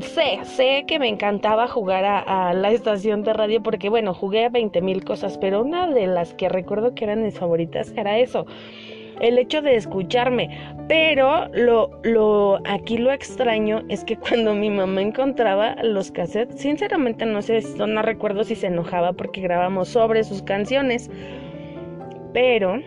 sé, 0.00 0.40
sé 0.44 0.84
que 0.88 0.98
me 0.98 1.08
encantaba 1.08 1.68
jugar 1.68 2.06
a, 2.06 2.48
a 2.48 2.54
la 2.54 2.70
estación 2.70 3.22
de 3.22 3.34
radio 3.34 3.62
porque 3.62 3.90
bueno, 3.90 4.14
jugué 4.14 4.46
a 4.46 4.48
20 4.48 4.80
mil 4.80 5.04
cosas, 5.04 5.36
pero 5.36 5.60
una 5.60 5.86
de 5.86 6.06
las 6.06 6.32
que 6.32 6.48
recuerdo 6.48 6.94
que 6.94 7.04
eran 7.04 7.24
mis 7.24 7.38
favoritas 7.38 7.92
era 7.94 8.18
eso 8.18 8.46
el 9.22 9.38
hecho 9.38 9.62
de 9.62 9.76
escucharme. 9.76 10.50
Pero 10.88 11.48
lo, 11.54 11.90
lo, 12.02 12.58
aquí 12.66 12.98
lo 12.98 13.10
extraño 13.10 13.82
es 13.88 14.04
que 14.04 14.16
cuando 14.16 14.54
mi 14.54 14.68
mamá 14.68 15.00
encontraba 15.00 15.76
los 15.82 16.10
cassettes, 16.10 16.60
sinceramente 16.60 17.24
no 17.24 17.40
sé, 17.40 17.62
no 17.78 18.02
recuerdo 18.02 18.44
si 18.44 18.54
se 18.54 18.66
enojaba 18.66 19.14
porque 19.14 19.40
grabamos 19.40 19.88
sobre 19.88 20.24
sus 20.24 20.42
canciones. 20.42 21.10
Pero 22.34 22.80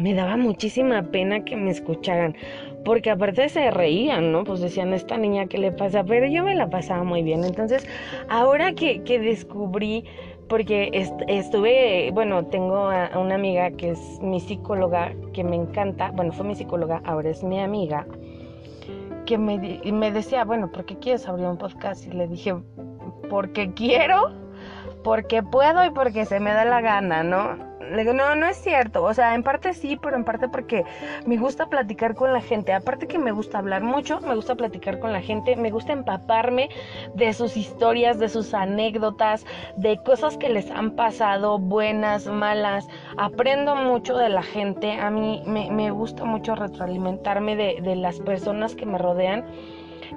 me 0.00 0.14
daba 0.14 0.36
muchísima 0.36 1.02
pena 1.02 1.44
que 1.44 1.56
me 1.56 1.70
escucharan. 1.70 2.36
Porque 2.84 3.10
aparte 3.10 3.46
se 3.50 3.70
reían, 3.70 4.32
¿no? 4.32 4.44
Pues 4.44 4.60
decían, 4.60 4.94
esta 4.94 5.18
niña, 5.18 5.46
¿qué 5.46 5.58
le 5.58 5.70
pasa? 5.70 6.02
Pero 6.02 6.26
yo 6.26 6.44
me 6.44 6.54
la 6.54 6.70
pasaba 6.70 7.04
muy 7.04 7.22
bien. 7.22 7.44
Entonces, 7.44 7.86
ahora 8.30 8.72
que, 8.72 9.02
que 9.02 9.18
descubrí 9.18 10.04
porque 10.50 10.90
estuve, 11.28 12.10
bueno, 12.12 12.44
tengo 12.44 12.90
a 12.90 13.16
una 13.16 13.36
amiga 13.36 13.70
que 13.70 13.90
es 13.90 14.18
mi 14.20 14.40
psicóloga, 14.40 15.14
que 15.32 15.44
me 15.44 15.54
encanta, 15.54 16.10
bueno, 16.10 16.32
fue 16.32 16.44
mi 16.44 16.56
psicóloga, 16.56 17.00
ahora 17.04 17.30
es 17.30 17.44
mi 17.44 17.60
amiga, 17.60 18.04
que 19.26 19.38
me, 19.38 19.80
me 19.84 20.10
decía, 20.10 20.44
bueno, 20.44 20.72
¿por 20.72 20.84
qué 20.86 20.98
quieres 20.98 21.28
abrir 21.28 21.46
un 21.46 21.56
podcast? 21.56 22.04
Y 22.04 22.10
le 22.10 22.26
dije, 22.26 22.56
porque 23.30 23.72
quiero, 23.74 24.32
porque 25.04 25.40
puedo 25.44 25.84
y 25.84 25.90
porque 25.90 26.24
se 26.24 26.40
me 26.40 26.52
da 26.52 26.64
la 26.64 26.80
gana, 26.80 27.22
¿no? 27.22 27.69
Le 27.90 27.98
digo, 27.98 28.12
no, 28.12 28.34
no 28.34 28.46
es 28.46 28.56
cierto. 28.56 29.02
O 29.02 29.12
sea, 29.14 29.34
en 29.34 29.42
parte 29.42 29.74
sí, 29.74 29.98
pero 30.00 30.16
en 30.16 30.24
parte 30.24 30.48
porque 30.48 30.84
me 31.26 31.36
gusta 31.36 31.66
platicar 31.66 32.14
con 32.14 32.32
la 32.32 32.40
gente. 32.40 32.72
Aparte 32.72 33.06
que 33.06 33.18
me 33.18 33.32
gusta 33.32 33.58
hablar 33.58 33.82
mucho, 33.82 34.20
me 34.20 34.34
gusta 34.34 34.54
platicar 34.54 34.98
con 34.98 35.12
la 35.12 35.20
gente, 35.20 35.56
me 35.56 35.70
gusta 35.70 35.92
empaparme 35.92 36.68
de 37.14 37.32
sus 37.32 37.56
historias, 37.56 38.18
de 38.18 38.28
sus 38.28 38.54
anécdotas, 38.54 39.44
de 39.76 39.98
cosas 40.02 40.36
que 40.36 40.48
les 40.48 40.70
han 40.70 40.92
pasado, 40.92 41.58
buenas, 41.58 42.26
malas. 42.26 42.86
Aprendo 43.16 43.76
mucho 43.76 44.16
de 44.16 44.28
la 44.28 44.42
gente. 44.42 44.92
A 44.92 45.10
mí 45.10 45.42
me, 45.46 45.90
gusta 45.90 46.24
mucho 46.24 46.54
retroalimentarme 46.54 47.56
de, 47.56 47.80
de 47.82 47.96
las 47.96 48.20
personas 48.20 48.74
que 48.74 48.86
me 48.86 48.98
rodean. 48.98 49.44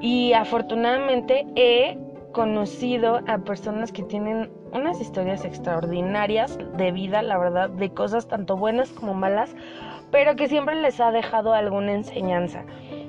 Y 0.02 0.34
afortunadamente 0.34 1.46
he 1.56 1.98
conocido 2.32 3.22
a 3.28 3.38
personas 3.40 3.92
que 3.92 4.04
tienen 4.04 4.52
unas 4.74 5.00
historias 5.00 5.46
extraordinarias 5.46 6.58
de 6.78 6.92
vida, 6.92 7.22
la 7.22 7.38
verdad, 7.38 7.70
de 7.70 7.92
cosas 7.92 8.28
tanto 8.28 8.58
buenas 8.58 8.90
como 8.90 9.14
malas, 9.14 9.56
pero 10.12 10.36
que 10.36 10.48
siempre 10.48 10.76
les 10.76 11.00
ha 11.00 11.12
dejado 11.12 11.54
alguna 11.54 11.94
enseñanza. 11.94 12.64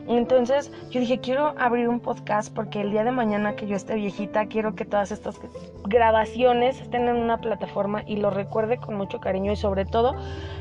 Entonces 0.06 0.70
yo 0.90 1.00
dije, 1.00 1.20
quiero 1.20 1.54
abrir 1.58 1.88
un 1.88 2.00
podcast 2.00 2.54
porque 2.54 2.82
el 2.82 2.90
día 2.90 3.04
de 3.04 3.10
mañana 3.10 3.56
que 3.56 3.66
yo 3.66 3.74
esté 3.74 3.94
viejita, 3.94 4.46
quiero 4.46 4.74
que 4.74 4.84
todas 4.84 5.10
estas 5.10 5.40
grabaciones 5.84 6.80
estén 6.80 7.08
en 7.08 7.16
una 7.16 7.38
plataforma 7.38 8.02
y 8.06 8.16
lo 8.16 8.30
recuerde 8.30 8.76
con 8.76 8.96
mucho 8.96 9.20
cariño 9.20 9.52
y 9.52 9.56
sobre 9.56 9.86
todo 9.86 10.14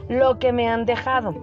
lo 0.08 0.40
que 0.40 0.54
me 0.54 0.70
han 0.70 0.86
dejado. 0.86 1.36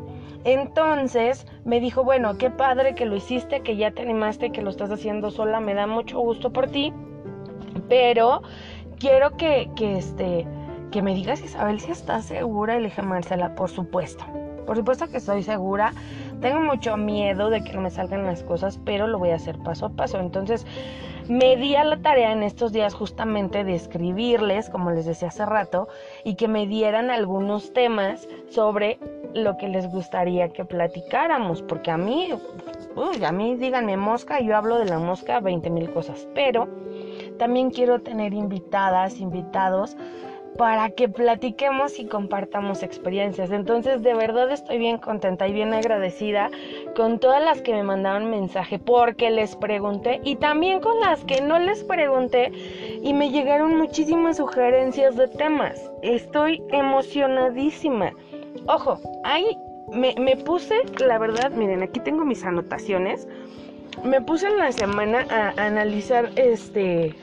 Entonces 0.44 1.46
me 1.64 1.80
dijo, 1.80 2.02
bueno, 2.02 2.38
qué 2.38 2.50
padre 2.50 2.94
que 2.94 3.04
lo 3.04 3.16
hiciste, 3.16 3.60
que 3.60 3.76
ya 3.76 3.90
te 3.90 4.00
animaste, 4.02 4.50
que 4.50 4.62
lo 4.62 4.70
estás 4.70 4.90
haciendo 4.90 5.30
sola, 5.30 5.60
me 5.60 5.74
da 5.74 5.86
mucho 5.86 6.18
gusto 6.20 6.50
por 6.50 6.68
ti, 6.68 6.94
pero 7.90 8.40
quiero 9.00 9.36
que, 9.36 9.70
que, 9.74 9.98
este, 9.98 10.46
que 10.92 11.02
me 11.02 11.14
digas, 11.14 11.42
Isabel, 11.42 11.80
si 11.80 11.90
estás 11.90 12.26
segura. 12.26 12.76
Y 12.76 12.82
le 12.82 12.88
dije, 12.88 13.02
Marcela, 13.02 13.56
por 13.56 13.70
supuesto. 13.70 14.24
Por 14.66 14.76
supuesto 14.76 15.08
que 15.08 15.16
estoy 15.16 15.42
segura. 15.42 15.92
Tengo 16.40 16.60
mucho 16.60 16.96
miedo 16.96 17.50
de 17.50 17.64
que 17.64 17.72
no 17.72 17.80
me 17.80 17.90
salgan 17.90 18.24
las 18.24 18.44
cosas, 18.44 18.78
pero 18.84 19.08
lo 19.08 19.18
voy 19.18 19.30
a 19.30 19.36
hacer 19.36 19.58
paso 19.58 19.86
a 19.86 19.88
paso. 19.90 20.20
Entonces, 20.20 20.64
me 21.28 21.56
di 21.56 21.74
a 21.74 21.84
la 21.84 22.00
tarea 22.00 22.32
en 22.32 22.42
estos 22.42 22.72
días 22.72 22.94
justamente 22.94 23.64
de 23.64 23.74
escribirles, 23.74 24.70
como 24.70 24.90
les 24.90 25.06
decía 25.06 25.28
hace 25.28 25.44
rato, 25.44 25.88
y 26.24 26.34
que 26.34 26.48
me 26.48 26.66
dieran 26.66 27.10
algunos 27.10 27.72
temas 27.72 28.28
sobre 28.48 28.98
lo 29.34 29.56
que 29.56 29.68
les 29.68 29.88
gustaría 29.88 30.48
que 30.48 30.64
platicáramos, 30.64 31.62
porque 31.62 31.90
a 31.90 31.96
mí, 31.96 32.30
uy, 32.96 33.24
a 33.24 33.32
mí 33.32 33.54
díganme 33.56 33.96
mosca, 33.96 34.40
yo 34.40 34.56
hablo 34.56 34.78
de 34.78 34.86
la 34.86 34.98
mosca 34.98 35.40
20 35.40 35.70
mil 35.70 35.92
cosas, 35.92 36.26
pero 36.34 36.68
también 37.40 37.70
quiero 37.70 38.02
tener 38.02 38.34
invitadas, 38.34 39.18
invitados 39.18 39.96
para 40.58 40.90
que 40.90 41.08
platiquemos 41.08 41.98
y 41.98 42.04
compartamos 42.04 42.82
experiencias. 42.82 43.50
Entonces, 43.50 44.02
de 44.02 44.12
verdad 44.12 44.50
estoy 44.50 44.76
bien 44.76 44.98
contenta 44.98 45.48
y 45.48 45.54
bien 45.54 45.72
agradecida 45.72 46.50
con 46.94 47.18
todas 47.18 47.42
las 47.42 47.62
que 47.62 47.72
me 47.72 47.82
mandaron 47.82 48.30
mensaje 48.30 48.78
porque 48.78 49.30
les 49.30 49.56
pregunté 49.56 50.20
y 50.22 50.36
también 50.36 50.80
con 50.80 51.00
las 51.00 51.24
que 51.24 51.40
no 51.40 51.58
les 51.58 51.82
pregunté 51.82 52.52
y 53.02 53.14
me 53.14 53.30
llegaron 53.30 53.78
muchísimas 53.78 54.36
sugerencias 54.36 55.16
de 55.16 55.28
temas. 55.28 55.90
Estoy 56.02 56.62
emocionadísima. 56.72 58.12
Ojo, 58.66 59.00
ahí 59.24 59.56
me, 59.94 60.14
me 60.18 60.36
puse, 60.36 60.82
la 60.98 61.16
verdad, 61.18 61.52
miren, 61.52 61.82
aquí 61.82 62.00
tengo 62.00 62.22
mis 62.26 62.44
anotaciones. 62.44 63.26
Me 64.04 64.20
puse 64.20 64.46
en 64.46 64.58
la 64.58 64.72
semana 64.72 65.24
a 65.30 65.64
analizar 65.64 66.30
este 66.36 67.14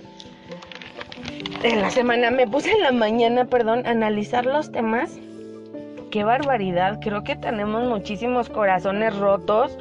en 1.63 1.81
la 1.81 1.89
semana, 1.89 2.31
me 2.31 2.47
puse 2.47 2.71
en 2.71 2.81
la 2.81 2.91
mañana, 2.91 3.45
perdón, 3.45 3.85
a 3.85 3.91
analizar 3.91 4.45
los 4.45 4.71
temas. 4.71 5.17
Qué 6.11 6.23
barbaridad, 6.23 6.99
creo 7.01 7.23
que 7.23 7.35
tenemos 7.35 7.83
muchísimos 7.83 8.49
corazones 8.49 9.15
rotos. 9.17 9.77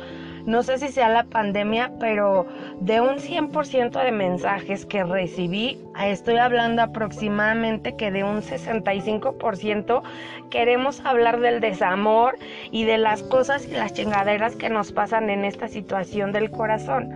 No 0.46 0.62
sé 0.62 0.78
si 0.78 0.88
sea 0.88 1.08
la 1.08 1.24
pandemia, 1.24 1.90
pero 1.98 2.46
de 2.80 3.00
un 3.00 3.16
100% 3.18 4.02
de 4.02 4.12
mensajes 4.12 4.86
que 4.86 5.02
recibí, 5.02 5.78
estoy 6.00 6.36
hablando 6.36 6.82
aproximadamente 6.82 7.96
que 7.96 8.12
de 8.12 8.22
un 8.22 8.42
65% 8.42 10.02
queremos 10.48 11.04
hablar 11.04 11.40
del 11.40 11.60
desamor 11.60 12.38
y 12.70 12.84
de 12.84 12.98
las 12.98 13.24
cosas 13.24 13.66
y 13.66 13.72
las 13.72 13.92
chingaderas 13.92 14.54
que 14.54 14.70
nos 14.70 14.92
pasan 14.92 15.30
en 15.30 15.44
esta 15.44 15.66
situación 15.66 16.30
del 16.30 16.50
corazón. 16.52 17.12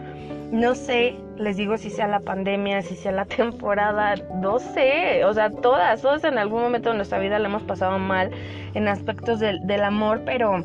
No 0.51 0.75
sé, 0.75 1.15
les 1.37 1.57
digo 1.57 1.79
si 1.79 1.91
sea 1.91 2.09
la 2.09 2.19
pandemia, 2.19 2.83
si 2.83 2.97
sea 2.97 3.13
la 3.13 3.25
temporada, 3.37 4.17
no 4.35 4.59
sé, 4.59 5.25
o 5.25 5.33
sea, 5.33 5.51
todas, 5.51 6.03
todas 6.03 6.25
en 6.25 6.39
algún 6.39 6.63
momento 6.63 6.91
de 6.91 6.97
nuestra 6.97 7.21
vida 7.21 7.39
la 7.39 7.49
hemos 7.49 7.63
pasado 7.63 7.99
mal 7.99 8.31
en 8.75 8.89
aspectos 8.89 9.39
del, 9.39 9.85
amor, 9.85 10.23
pero 10.25 10.65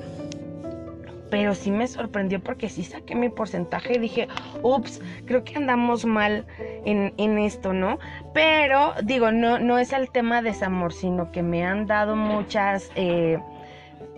pero 1.29 1.55
sí 1.55 1.71
me 1.71 1.87
sorprendió 1.87 2.39
porque 2.39 2.69
sí 2.69 2.83
saqué 2.83 3.15
mi 3.15 3.29
porcentaje 3.29 3.95
y 3.95 3.99
dije, 3.99 4.27
ups, 4.61 5.01
creo 5.25 5.43
que 5.43 5.57
andamos 5.57 6.05
mal 6.05 6.45
en, 6.85 7.13
en, 7.17 7.37
esto, 7.37 7.73
¿no? 7.73 7.99
Pero 8.33 8.93
digo, 9.03 9.31
no, 9.31 9.59
no 9.59 9.77
es 9.77 9.93
el 9.93 10.11
tema 10.11 10.41
de 10.41 10.49
desamor, 10.49 10.93
sino 10.93 11.31
que 11.31 11.41
me 11.41 11.65
han 11.65 11.87
dado 11.87 12.15
muchas 12.15 12.91
eh, 12.95 13.39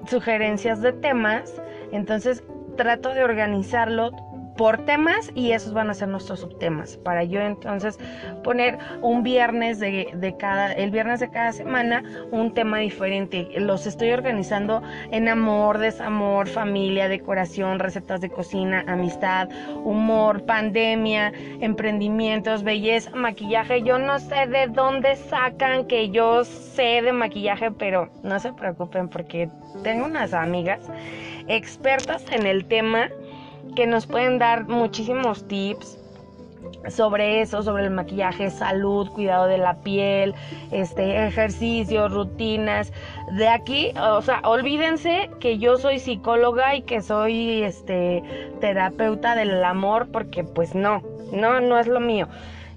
sugerencias 0.07 0.81
de 0.81 0.93
temas, 0.93 1.61
entonces 1.91 2.43
trato 2.75 3.13
de 3.13 3.23
organizarlo 3.23 4.11
por 4.57 4.79
temas 4.85 5.31
y 5.35 5.51
esos 5.51 5.73
van 5.73 5.89
a 5.89 5.93
ser 5.93 6.07
nuestros 6.09 6.41
subtemas. 6.41 6.97
Para 6.97 7.23
yo 7.23 7.39
entonces 7.39 7.99
poner 8.43 8.77
un 9.01 9.23
viernes 9.23 9.79
de, 9.79 10.09
de, 10.13 10.35
cada, 10.37 10.73
el 10.73 10.91
viernes 10.91 11.19
de 11.19 11.29
cada 11.29 11.51
semana, 11.51 12.03
un 12.31 12.53
tema 12.53 12.79
diferente. 12.79 13.47
Los 13.57 13.87
estoy 13.87 14.11
organizando 14.11 14.81
en 15.11 15.27
amor, 15.27 15.77
desamor, 15.77 16.47
familia, 16.47 17.07
decoración, 17.07 17.79
recetas 17.79 18.19
de 18.19 18.29
cocina, 18.29 18.83
amistad, 18.87 19.49
humor, 19.83 20.43
pandemia, 20.45 21.31
emprendimientos, 21.61 22.63
belleza, 22.63 23.11
maquillaje. 23.15 23.83
Yo 23.83 23.99
no 23.99 24.19
sé 24.19 24.47
de 24.47 24.67
dónde 24.67 25.15
sacan 25.15 25.85
que 25.85 26.09
yo 26.09 26.43
sé 26.43 27.01
de 27.01 27.13
maquillaje, 27.13 27.71
pero 27.71 28.09
no 28.23 28.39
se 28.39 28.53
preocupen 28.53 29.07
porque 29.07 29.49
tengo 29.83 30.05
unas 30.05 30.33
amigas 30.33 30.79
expertas 31.47 32.25
en 32.31 32.45
el 32.45 32.65
tema 32.65 33.09
que 33.75 33.87
nos 33.87 34.05
pueden 34.05 34.39
dar 34.39 34.67
muchísimos 34.67 35.47
tips 35.47 35.97
sobre 36.89 37.41
eso, 37.41 37.63
sobre 37.63 37.83
el 37.83 37.91
maquillaje, 37.91 38.49
salud, 38.49 39.09
cuidado 39.09 39.45
de 39.47 39.57
la 39.57 39.75
piel, 39.81 40.33
este 40.71 41.27
ejercicios, 41.27 42.11
rutinas. 42.11 42.91
De 43.33 43.47
aquí, 43.47 43.91
o 43.99 44.21
sea, 44.21 44.41
olvídense 44.43 45.29
que 45.39 45.57
yo 45.57 45.77
soy 45.77 45.99
psicóloga 45.99 46.75
y 46.75 46.81
que 46.81 47.01
soy 47.01 47.63
este 47.63 48.23
terapeuta 48.61 49.35
del 49.35 49.63
amor 49.63 50.07
porque 50.11 50.43
pues 50.43 50.75
no, 50.75 51.01
no 51.31 51.59
no 51.59 51.79
es 51.79 51.87
lo 51.87 51.99
mío. 51.99 52.27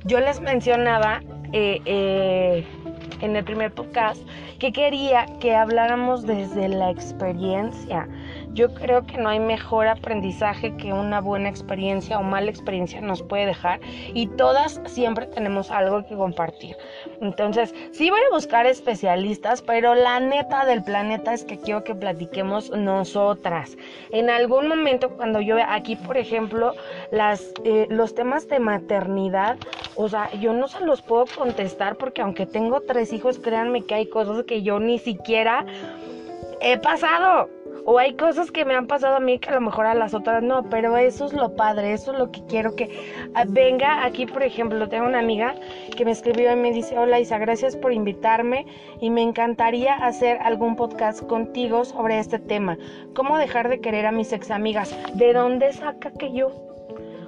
Yo 0.04 0.18
les 0.20 0.40
mencionaba 0.40 1.20
eh, 1.52 1.80
eh, 1.84 2.66
en 3.20 3.36
el 3.36 3.44
primer 3.44 3.72
podcast 3.72 4.20
que 4.58 4.72
quería 4.72 5.26
que 5.40 5.54
habláramos 5.54 6.26
desde 6.26 6.68
la 6.68 6.90
experiencia 6.90 8.08
yo 8.52 8.74
creo 8.74 9.06
que 9.06 9.16
no 9.18 9.28
hay 9.28 9.40
mejor 9.40 9.86
aprendizaje 9.86 10.76
que 10.76 10.92
una 10.92 11.20
buena 11.20 11.48
experiencia 11.48 12.18
o 12.18 12.22
mala 12.22 12.50
experiencia 12.50 13.00
nos 13.00 13.22
puede 13.22 13.46
dejar 13.46 13.80
y 14.12 14.26
todas 14.26 14.80
siempre 14.86 15.26
tenemos 15.26 15.70
algo 15.70 16.04
que 16.06 16.16
compartir. 16.16 16.76
Entonces, 17.20 17.74
sí 17.92 18.10
voy 18.10 18.20
a 18.20 18.34
buscar 18.34 18.66
especialistas, 18.66 19.62
pero 19.62 19.94
la 19.94 20.20
neta 20.20 20.64
del 20.64 20.82
planeta 20.82 21.32
es 21.32 21.44
que 21.44 21.58
quiero 21.58 21.84
que 21.84 21.94
platiquemos 21.94 22.70
nosotras. 22.70 23.76
En 24.10 24.30
algún 24.30 24.68
momento 24.68 25.10
cuando 25.10 25.40
yo 25.40 25.56
aquí, 25.66 25.96
por 25.96 26.16
ejemplo, 26.16 26.74
las, 27.12 27.52
eh, 27.64 27.86
los 27.88 28.14
temas 28.14 28.48
de 28.48 28.58
maternidad, 28.58 29.58
o 29.94 30.08
sea, 30.08 30.30
yo 30.34 30.52
no 30.52 30.66
se 30.68 30.84
los 30.84 31.02
puedo 31.02 31.26
contestar 31.36 31.96
porque 31.96 32.22
aunque 32.22 32.46
tengo 32.46 32.80
tres 32.80 33.12
hijos, 33.12 33.38
créanme 33.38 33.82
que 33.82 33.94
hay 33.94 34.06
cosas 34.08 34.44
que 34.44 34.62
yo 34.62 34.80
ni 34.80 34.98
siquiera 34.98 35.64
he 36.60 36.78
pasado. 36.78 37.48
O 37.92 37.98
hay 37.98 38.14
cosas 38.14 38.52
que 38.52 38.64
me 38.64 38.76
han 38.76 38.86
pasado 38.86 39.16
a 39.16 39.20
mí 39.20 39.40
que 39.40 39.48
a 39.48 39.54
lo 39.54 39.60
mejor 39.60 39.84
a 39.84 39.94
las 39.94 40.14
otras 40.14 40.44
no, 40.44 40.62
pero 40.70 40.96
eso 40.96 41.26
es 41.26 41.32
lo 41.32 41.56
padre, 41.56 41.92
eso 41.92 42.12
es 42.12 42.20
lo 42.20 42.30
que 42.30 42.40
quiero 42.46 42.76
que 42.76 42.88
ah, 43.34 43.42
venga 43.48 44.04
aquí, 44.04 44.26
por 44.26 44.44
ejemplo, 44.44 44.88
tengo 44.88 45.06
una 45.06 45.18
amiga 45.18 45.56
que 45.96 46.04
me 46.04 46.12
escribió 46.12 46.52
y 46.52 46.54
me 46.54 46.70
dice, 46.70 46.96
hola 46.96 47.18
Isa, 47.18 47.38
gracias 47.38 47.76
por 47.76 47.92
invitarme 47.92 48.64
y 49.00 49.10
me 49.10 49.22
encantaría 49.22 49.96
hacer 49.96 50.38
algún 50.40 50.76
podcast 50.76 51.26
contigo 51.26 51.84
sobre 51.84 52.20
este 52.20 52.38
tema, 52.38 52.78
cómo 53.12 53.36
dejar 53.38 53.68
de 53.68 53.80
querer 53.80 54.06
a 54.06 54.12
mis 54.12 54.32
ex 54.32 54.52
amigas. 54.52 54.96
¿De 55.14 55.32
dónde 55.32 55.72
saca 55.72 56.12
que 56.12 56.32
yo? 56.32 56.52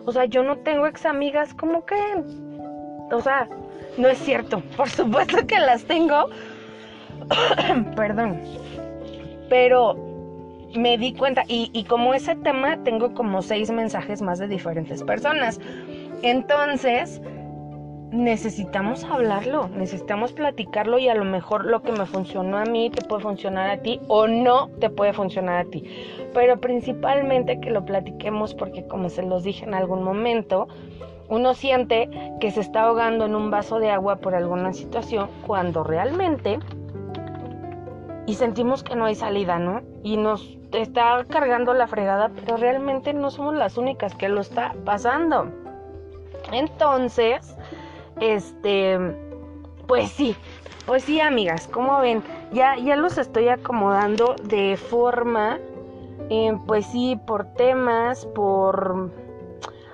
O 0.06 0.12
sea, 0.12 0.26
yo 0.26 0.44
no 0.44 0.58
tengo 0.58 0.86
ex 0.86 1.06
amigas, 1.06 1.54
¿cómo 1.54 1.84
creen? 1.84 2.24
O 3.10 3.20
sea, 3.20 3.48
no 3.98 4.06
es 4.06 4.18
cierto, 4.18 4.62
por 4.76 4.88
supuesto 4.88 5.44
que 5.44 5.58
las 5.58 5.82
tengo. 5.82 6.28
Perdón. 7.96 8.40
Pero 9.48 10.11
me 10.76 10.98
di 10.98 11.12
cuenta, 11.12 11.44
y, 11.48 11.84
como 11.84 12.14
ese 12.14 12.34
tema 12.36 12.82
tengo 12.84 13.14
como 13.14 13.42
seis 13.42 13.70
mensajes 13.70 14.22
más 14.22 14.38
de 14.38 14.48
diferentes 14.48 15.02
personas. 15.02 15.60
Entonces, 16.22 17.20
necesitamos 18.10 19.04
hablarlo, 19.04 19.68
necesitamos 19.68 20.32
platicarlo 20.32 20.98
y 20.98 21.08
a 21.08 21.14
lo 21.14 21.24
mejor 21.24 21.64
lo 21.64 21.82
que 21.82 21.92
me 21.92 22.04
funcionó 22.04 22.58
a 22.58 22.64
mí 22.64 22.90
te 22.90 23.02
puede 23.02 23.22
funcionar 23.22 23.70
a 23.70 23.78
ti 23.78 24.00
o 24.06 24.26
no 24.26 24.68
te 24.80 24.90
puede 24.90 25.12
funcionar 25.12 25.66
a 25.66 25.70
ti. 25.70 25.84
Pero 26.34 26.60
principalmente 26.60 27.58
que 27.60 27.70
lo 27.70 27.84
platiquemos 27.84 28.54
porque 28.54 28.86
como 28.86 29.08
se 29.08 29.22
los 29.22 29.44
dije 29.44 29.64
en 29.64 29.74
algún 29.74 30.02
momento, 30.02 30.68
uno 31.28 31.54
siente 31.54 32.10
que 32.40 32.50
se 32.50 32.60
está 32.60 32.82
ahogando 32.82 33.24
en 33.24 33.34
un 33.34 33.50
vaso 33.50 33.78
de 33.78 33.90
agua 33.90 34.16
por 34.16 34.34
alguna 34.34 34.74
situación 34.74 35.28
cuando 35.46 35.82
realmente 35.82 36.58
y 38.26 38.34
sentimos 38.34 38.82
que 38.82 38.94
no 38.94 39.06
hay 39.06 39.14
salida, 39.14 39.58
¿no? 39.58 39.80
Y 40.02 40.16
nos 40.16 40.58
está 40.72 41.24
cargando 41.28 41.74
la 41.74 41.86
fregada, 41.86 42.30
pero 42.34 42.56
realmente 42.56 43.12
no 43.12 43.30
somos 43.30 43.54
las 43.54 43.76
únicas 43.76 44.14
que 44.14 44.28
lo 44.28 44.40
está 44.40 44.74
pasando. 44.84 45.48
Entonces, 46.52 47.56
este, 48.20 48.98
pues 49.86 50.10
sí, 50.10 50.36
pues 50.86 51.04
sí, 51.04 51.20
amigas, 51.20 51.68
como 51.68 52.00
ven, 52.00 52.22
ya, 52.52 52.76
ya 52.76 52.96
los 52.96 53.18
estoy 53.18 53.48
acomodando 53.48 54.34
de 54.44 54.76
forma, 54.76 55.58
eh, 56.28 56.56
pues 56.66 56.86
sí, 56.86 57.18
por 57.26 57.44
temas, 57.54 58.26
por 58.26 59.10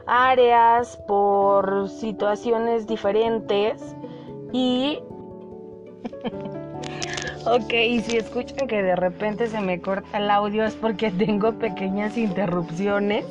áreas, 0.06 0.96
por 1.06 1.88
situaciones 1.88 2.86
diferentes 2.86 3.94
y... 4.52 5.00
ok, 7.50 7.72
y 7.72 8.00
si 8.00 8.16
escuchan 8.16 8.68
que 8.68 8.82
de 8.82 8.96
repente 8.96 9.48
se 9.48 9.61
me 9.61 9.80
corta 9.80 10.18
el 10.18 10.30
audio 10.30 10.64
es 10.64 10.74
porque 10.74 11.11
tengo 11.18 11.52
pequeñas 11.58 12.16
interrupciones 12.16 13.24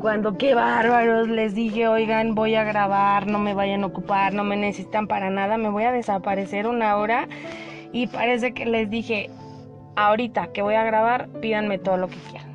cuando 0.00 0.36
qué 0.36 0.54
bárbaros 0.54 1.28
les 1.28 1.54
dije, 1.54 1.88
oigan, 1.88 2.34
voy 2.34 2.54
a 2.54 2.64
grabar, 2.64 3.26
no 3.26 3.38
me 3.38 3.54
vayan 3.54 3.82
a 3.82 3.86
ocupar, 3.86 4.34
no 4.34 4.44
me 4.44 4.56
necesitan 4.56 5.06
para 5.06 5.30
nada, 5.30 5.56
me 5.56 5.70
voy 5.70 5.84
a 5.84 5.92
desaparecer 5.92 6.66
una 6.66 6.96
hora 6.96 7.28
y 7.92 8.06
parece 8.06 8.52
que 8.52 8.66
les 8.66 8.90
dije, 8.90 9.30
ahorita 9.96 10.52
que 10.52 10.62
voy 10.62 10.74
a 10.74 10.84
grabar, 10.84 11.28
pídanme 11.40 11.78
todo 11.78 11.96
lo 11.96 12.08
que 12.08 12.18
quieran. 12.30 12.50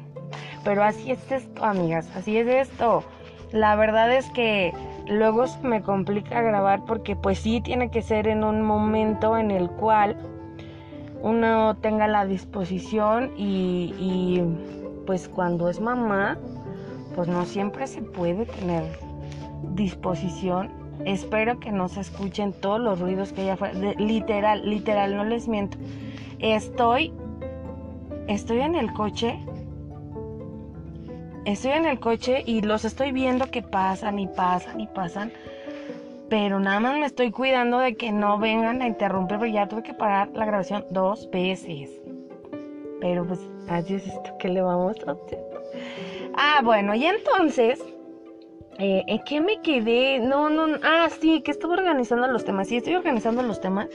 Pero 0.63 0.83
así 0.83 1.11
es 1.11 1.31
esto, 1.31 1.65
amigas, 1.65 2.09
así 2.15 2.37
es 2.37 2.47
esto. 2.47 3.03
La 3.51 3.75
verdad 3.75 4.13
es 4.13 4.29
que 4.29 4.71
luego 5.07 5.47
se 5.47 5.59
me 5.67 5.81
complica 5.81 6.41
grabar 6.41 6.85
porque 6.85 7.15
pues 7.15 7.39
sí 7.39 7.59
tiene 7.59 7.89
que 7.89 8.03
ser 8.03 8.27
en 8.27 8.43
un 8.43 8.61
momento 8.61 9.37
en 9.37 9.49
el 9.49 9.69
cual 9.71 10.15
uno 11.21 11.75
tenga 11.77 12.07
la 12.07 12.25
disposición 12.25 13.31
y, 13.37 14.41
pues 15.05 15.27
cuando 15.27 15.69
es 15.69 15.79
mamá 15.79 16.37
pues 17.15 17.27
no 17.27 17.45
siempre 17.45 17.87
se 17.87 18.01
puede 18.01 18.45
tener 18.45 18.83
disposición. 19.73 20.69
Espero 21.05 21.59
que 21.59 21.71
no 21.71 21.89
se 21.89 22.01
escuchen 22.01 22.53
todos 22.53 22.79
los 22.79 22.99
ruidos 22.99 23.33
que 23.33 23.41
hay 23.41 23.49
afuera. 23.49 23.73
literal, 23.97 24.69
literal, 24.69 25.17
no 25.17 25.25
les 25.25 25.47
miento. 25.47 25.77
Estoy, 26.39 27.13
estoy 28.27 28.61
en 28.61 28.75
el 28.75 28.93
coche. 28.93 29.37
Estoy 31.43 31.71
en 31.71 31.85
el 31.85 31.99
coche 31.99 32.43
y 32.45 32.61
los 32.61 32.85
estoy 32.85 33.11
viendo 33.11 33.49
que 33.49 33.61
pasan 33.61 34.19
y 34.19 34.27
pasan 34.27 34.79
y 34.79 34.87
pasan. 34.87 35.31
Pero 36.31 36.61
nada 36.61 36.79
más 36.79 36.97
me 36.97 37.05
estoy 37.05 37.29
cuidando 37.29 37.79
de 37.79 37.97
que 37.97 38.13
no 38.13 38.39
vengan 38.39 38.81
a 38.81 38.87
interrumpir, 38.87 39.37
porque 39.37 39.51
ya 39.51 39.67
tuve 39.67 39.83
que 39.83 39.93
parar 39.93 40.29
la 40.33 40.45
grabación 40.45 40.85
dos 40.89 41.29
veces. 41.29 41.89
Pero 43.01 43.27
pues 43.27 43.41
así 43.67 43.95
es 43.95 44.07
esto 44.07 44.37
que 44.39 44.47
le 44.47 44.61
vamos 44.61 44.95
a 45.05 45.11
hacer. 45.11 45.43
Ah, 46.35 46.61
bueno, 46.63 46.95
y 46.95 47.05
entonces, 47.05 47.83
eh, 48.79 49.03
¿en 49.07 49.19
qué 49.25 49.41
me 49.41 49.59
quedé? 49.59 50.19
No, 50.19 50.49
no, 50.49 50.77
ah, 50.83 51.09
sí, 51.19 51.41
que 51.41 51.51
estuve 51.51 51.73
organizando 51.73 52.25
los 52.27 52.45
temas. 52.45 52.69
Sí, 52.69 52.77
estoy 52.77 52.95
organizando 52.95 53.43
los 53.43 53.59
temas. 53.59 53.89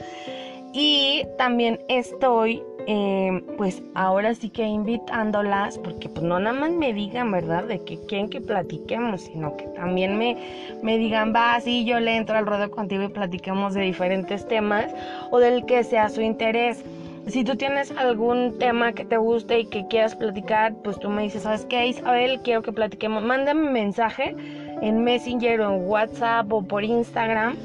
Y 0.79 1.25
también 1.39 1.79
estoy, 1.87 2.61
eh, 2.85 3.41
pues 3.57 3.81
ahora 3.95 4.35
sí 4.35 4.51
que 4.51 4.61
invitándolas, 4.61 5.79
porque 5.79 6.07
pues 6.07 6.23
no 6.23 6.39
nada 6.39 6.55
más 6.55 6.69
me 6.69 6.93
digan, 6.93 7.31
¿verdad? 7.31 7.63
De 7.63 7.79
que 7.79 7.97
quieren 8.05 8.29
que 8.29 8.41
platiquemos, 8.41 9.21
sino 9.21 9.57
que 9.57 9.63
también 9.69 10.19
me, 10.19 10.37
me 10.83 10.99
digan, 10.99 11.33
va, 11.33 11.59
sí, 11.61 11.83
yo 11.83 11.99
le 11.99 12.15
entro 12.15 12.37
al 12.37 12.45
ruedo 12.45 12.69
contigo 12.69 13.01
y 13.01 13.07
platiquemos 13.07 13.73
de 13.73 13.81
diferentes 13.81 14.47
temas 14.47 14.93
o 15.31 15.39
del 15.39 15.65
que 15.65 15.83
sea 15.83 16.09
su 16.09 16.21
interés. 16.21 16.85
Si 17.25 17.43
tú 17.43 17.55
tienes 17.55 17.89
algún 17.97 18.59
tema 18.59 18.93
que 18.93 19.03
te 19.03 19.17
guste 19.17 19.61
y 19.61 19.65
que 19.65 19.87
quieras 19.87 20.15
platicar, 20.15 20.75
pues 20.83 20.99
tú 20.99 21.09
me 21.09 21.23
dices, 21.23 21.41
¿sabes 21.41 21.65
qué, 21.65 21.87
Isabel? 21.87 22.39
Quiero 22.43 22.61
que 22.61 22.71
platiquemos. 22.71 23.23
Mándame 23.23 23.65
un 23.65 23.73
mensaje 23.73 24.35
en 24.83 25.03
Messenger 25.03 25.59
o 25.61 25.73
en 25.73 25.89
WhatsApp 25.89 26.53
o 26.53 26.61
por 26.61 26.83
Instagram 26.83 27.55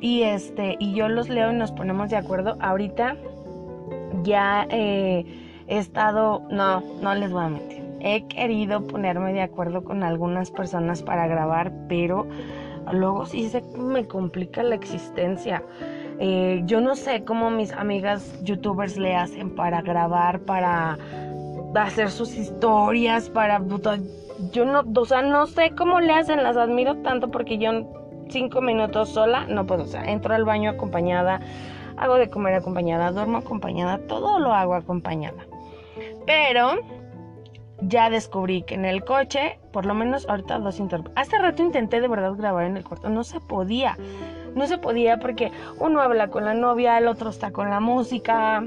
y 0.00 0.22
este 0.22 0.76
y 0.78 0.94
yo 0.94 1.08
los 1.08 1.28
leo 1.28 1.52
y 1.52 1.54
nos 1.54 1.72
ponemos 1.72 2.10
de 2.10 2.16
acuerdo. 2.16 2.56
Ahorita 2.60 3.16
ya 4.22 4.66
eh, 4.70 5.24
he 5.66 5.78
estado, 5.78 6.42
no, 6.50 6.80
no 7.02 7.14
les 7.14 7.32
voy 7.32 7.44
a 7.44 7.48
mentir. 7.48 7.84
He 8.00 8.26
querido 8.28 8.86
ponerme 8.86 9.32
de 9.32 9.42
acuerdo 9.42 9.82
con 9.82 10.02
algunas 10.02 10.50
personas 10.50 11.02
para 11.02 11.26
grabar, 11.26 11.72
pero 11.88 12.26
luego 12.92 13.26
sí 13.26 13.48
se 13.48 13.62
me 13.76 14.06
complica 14.06 14.62
la 14.62 14.76
existencia. 14.76 15.62
Eh, 16.20 16.62
yo 16.64 16.80
no 16.80 16.96
sé 16.96 17.24
cómo 17.24 17.50
mis 17.50 17.72
amigas 17.72 18.40
youtubers 18.42 18.96
le 18.96 19.14
hacen 19.14 19.54
para 19.54 19.82
grabar, 19.82 20.40
para 20.40 20.98
hacer 21.74 22.10
sus 22.10 22.36
historias, 22.36 23.30
para... 23.30 23.60
Yo 24.52 24.64
no, 24.64 24.84
o 24.94 25.04
sea, 25.04 25.22
no 25.22 25.46
sé 25.46 25.72
cómo 25.76 26.00
le 26.00 26.12
hacen, 26.12 26.42
las 26.44 26.56
admiro 26.56 26.96
tanto 26.98 27.28
porque 27.28 27.58
yo 27.58 27.72
cinco 28.30 28.60
minutos 28.60 29.10
sola 29.10 29.46
no 29.48 29.66
puedo, 29.66 29.84
o 29.84 29.86
sea, 29.86 30.04
entro 30.04 30.34
al 30.34 30.44
baño 30.44 30.70
acompañada, 30.70 31.40
hago 31.96 32.14
de 32.16 32.30
comer 32.30 32.54
acompañada, 32.54 33.10
duermo 33.12 33.38
acompañada, 33.38 33.98
todo 34.06 34.38
lo 34.38 34.52
hago 34.52 34.74
acompañada. 34.74 35.46
Pero 36.26 36.78
ya 37.80 38.10
descubrí 38.10 38.62
que 38.62 38.74
en 38.74 38.84
el 38.84 39.04
coche, 39.04 39.58
por 39.72 39.86
lo 39.86 39.94
menos 39.94 40.28
ahorita 40.28 40.58
dos 40.58 40.78
interrupciones. 40.78 41.20
Hace 41.20 41.38
rato 41.38 41.62
intenté 41.62 42.00
de 42.00 42.08
verdad 42.08 42.34
grabar 42.36 42.64
en 42.64 42.76
el 42.76 42.84
cuarto, 42.84 43.08
no 43.08 43.24
se 43.24 43.40
podía. 43.40 43.96
No 44.54 44.66
se 44.66 44.78
podía 44.78 45.18
porque 45.18 45.52
uno 45.78 46.00
habla 46.00 46.28
con 46.28 46.44
la 46.44 46.54
novia, 46.54 46.98
el 46.98 47.06
otro 47.06 47.30
está 47.30 47.52
con 47.52 47.70
la 47.70 47.80
música. 47.80 48.64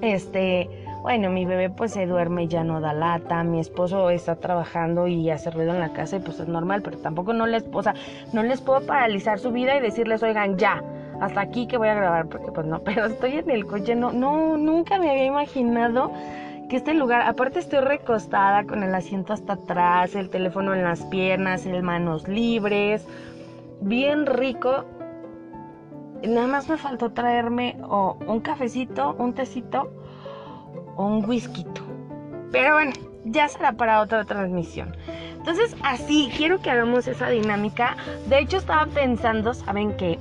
Este, 0.00 0.83
bueno, 1.04 1.28
mi 1.28 1.44
bebé 1.44 1.68
pues 1.68 1.92
se 1.92 2.06
duerme 2.06 2.48
ya 2.48 2.64
no 2.64 2.80
da 2.80 2.94
lata, 2.94 3.44
mi 3.44 3.60
esposo 3.60 4.08
está 4.08 4.36
trabajando 4.36 5.06
y 5.06 5.28
hace 5.28 5.50
ruido 5.50 5.74
en 5.74 5.80
la 5.80 5.92
casa 5.92 6.16
y 6.16 6.20
pues 6.20 6.40
es 6.40 6.48
normal, 6.48 6.80
pero 6.80 6.96
tampoco 6.96 7.34
no 7.34 7.46
les, 7.46 7.62
o 7.70 7.82
no 8.32 8.42
les 8.42 8.62
puedo 8.62 8.86
paralizar 8.86 9.38
su 9.38 9.52
vida 9.52 9.76
y 9.76 9.80
decirles, 9.80 10.22
oigan, 10.22 10.56
ya, 10.56 10.82
hasta 11.20 11.42
aquí 11.42 11.66
que 11.66 11.76
voy 11.76 11.88
a 11.88 11.94
grabar, 11.94 12.28
porque 12.28 12.50
pues 12.52 12.66
no, 12.66 12.80
pero 12.84 13.04
estoy 13.04 13.32
en 13.32 13.50
el 13.50 13.66
coche, 13.66 13.94
no, 13.94 14.14
no, 14.14 14.56
nunca 14.56 14.98
me 14.98 15.10
había 15.10 15.26
imaginado 15.26 16.10
que 16.70 16.76
este 16.76 16.94
lugar, 16.94 17.20
aparte 17.20 17.58
estoy 17.58 17.80
recostada 17.80 18.64
con 18.64 18.82
el 18.82 18.94
asiento 18.94 19.34
hasta 19.34 19.52
atrás, 19.52 20.14
el 20.14 20.30
teléfono 20.30 20.72
en 20.72 20.84
las 20.84 21.02
piernas, 21.04 21.66
el 21.66 21.82
manos 21.82 22.26
libres, 22.28 23.06
bien 23.82 24.24
rico. 24.24 24.86
Nada 26.26 26.46
más 26.46 26.70
me 26.70 26.78
faltó 26.78 27.12
traerme 27.12 27.76
un 28.26 28.40
cafecito, 28.40 29.14
un 29.18 29.34
tecito 29.34 29.90
o 30.96 31.06
un 31.06 31.24
whisky. 31.24 31.64
Pero 32.52 32.74
bueno, 32.74 32.92
ya 33.24 33.48
será 33.48 33.72
para 33.72 34.00
otra 34.00 34.24
transmisión. 34.24 34.96
Entonces, 35.36 35.76
así 35.82 36.30
quiero 36.36 36.60
que 36.60 36.70
hagamos 36.70 37.06
esa 37.06 37.28
dinámica. 37.28 37.96
De 38.26 38.38
hecho, 38.38 38.56
estaba 38.58 38.86
pensando, 38.86 39.54
¿saben 39.54 39.96
qué? 39.96 40.18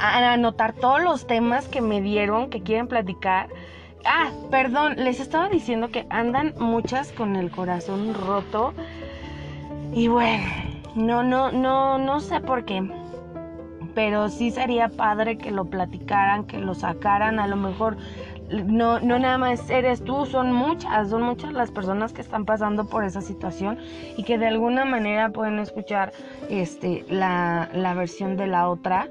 anotar 0.00 0.74
todos 0.74 1.02
los 1.02 1.26
temas 1.26 1.66
que 1.66 1.80
me 1.80 2.00
dieron, 2.00 2.50
que 2.50 2.62
quieren 2.62 2.86
platicar 2.86 3.48
Ah, 4.04 4.30
perdón, 4.50 4.94
les 4.96 5.20
estaba 5.20 5.48
diciendo 5.48 5.90
que 5.90 6.06
andan 6.10 6.54
muchas 6.58 7.12
con 7.12 7.36
el 7.36 7.50
corazón 7.50 8.14
roto. 8.14 8.72
Y 9.92 10.08
bueno, 10.08 10.44
no, 10.94 11.22
no, 11.22 11.52
no, 11.52 11.98
no 11.98 12.20
sé 12.20 12.40
por 12.40 12.64
qué. 12.64 12.88
Pero 13.94 14.28
sí 14.28 14.50
sería 14.50 14.88
padre 14.88 15.38
que 15.38 15.50
lo 15.50 15.64
platicaran, 15.64 16.46
que 16.46 16.58
lo 16.58 16.74
sacaran. 16.74 17.40
A 17.40 17.46
lo 17.48 17.56
mejor 17.56 17.96
no, 18.48 19.00
no 19.00 19.18
nada 19.18 19.38
más 19.38 19.68
eres 19.70 20.02
tú, 20.02 20.26
son 20.26 20.52
muchas, 20.52 21.10
son 21.10 21.22
muchas 21.22 21.52
las 21.52 21.70
personas 21.70 22.12
que 22.12 22.20
están 22.20 22.44
pasando 22.44 22.86
por 22.86 23.04
esa 23.04 23.20
situación 23.20 23.78
y 24.16 24.22
que 24.22 24.38
de 24.38 24.46
alguna 24.46 24.84
manera 24.84 25.30
pueden 25.30 25.58
escuchar 25.58 26.12
este, 26.48 27.04
la, 27.08 27.68
la 27.72 27.94
versión 27.94 28.36
de 28.36 28.46
la 28.46 28.68
otra 28.68 29.08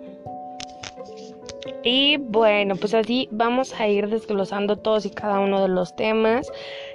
y 1.84 2.18
bueno, 2.18 2.76
pues 2.76 2.94
así 2.94 3.28
vamos 3.32 3.80
a 3.80 3.88
ir 3.88 4.10
desglosando 4.10 4.78
todos 4.78 5.06
y 5.06 5.10
cada 5.10 5.40
uno 5.40 5.62
de 5.62 5.70
los 5.70 5.96
temas. 5.96 6.52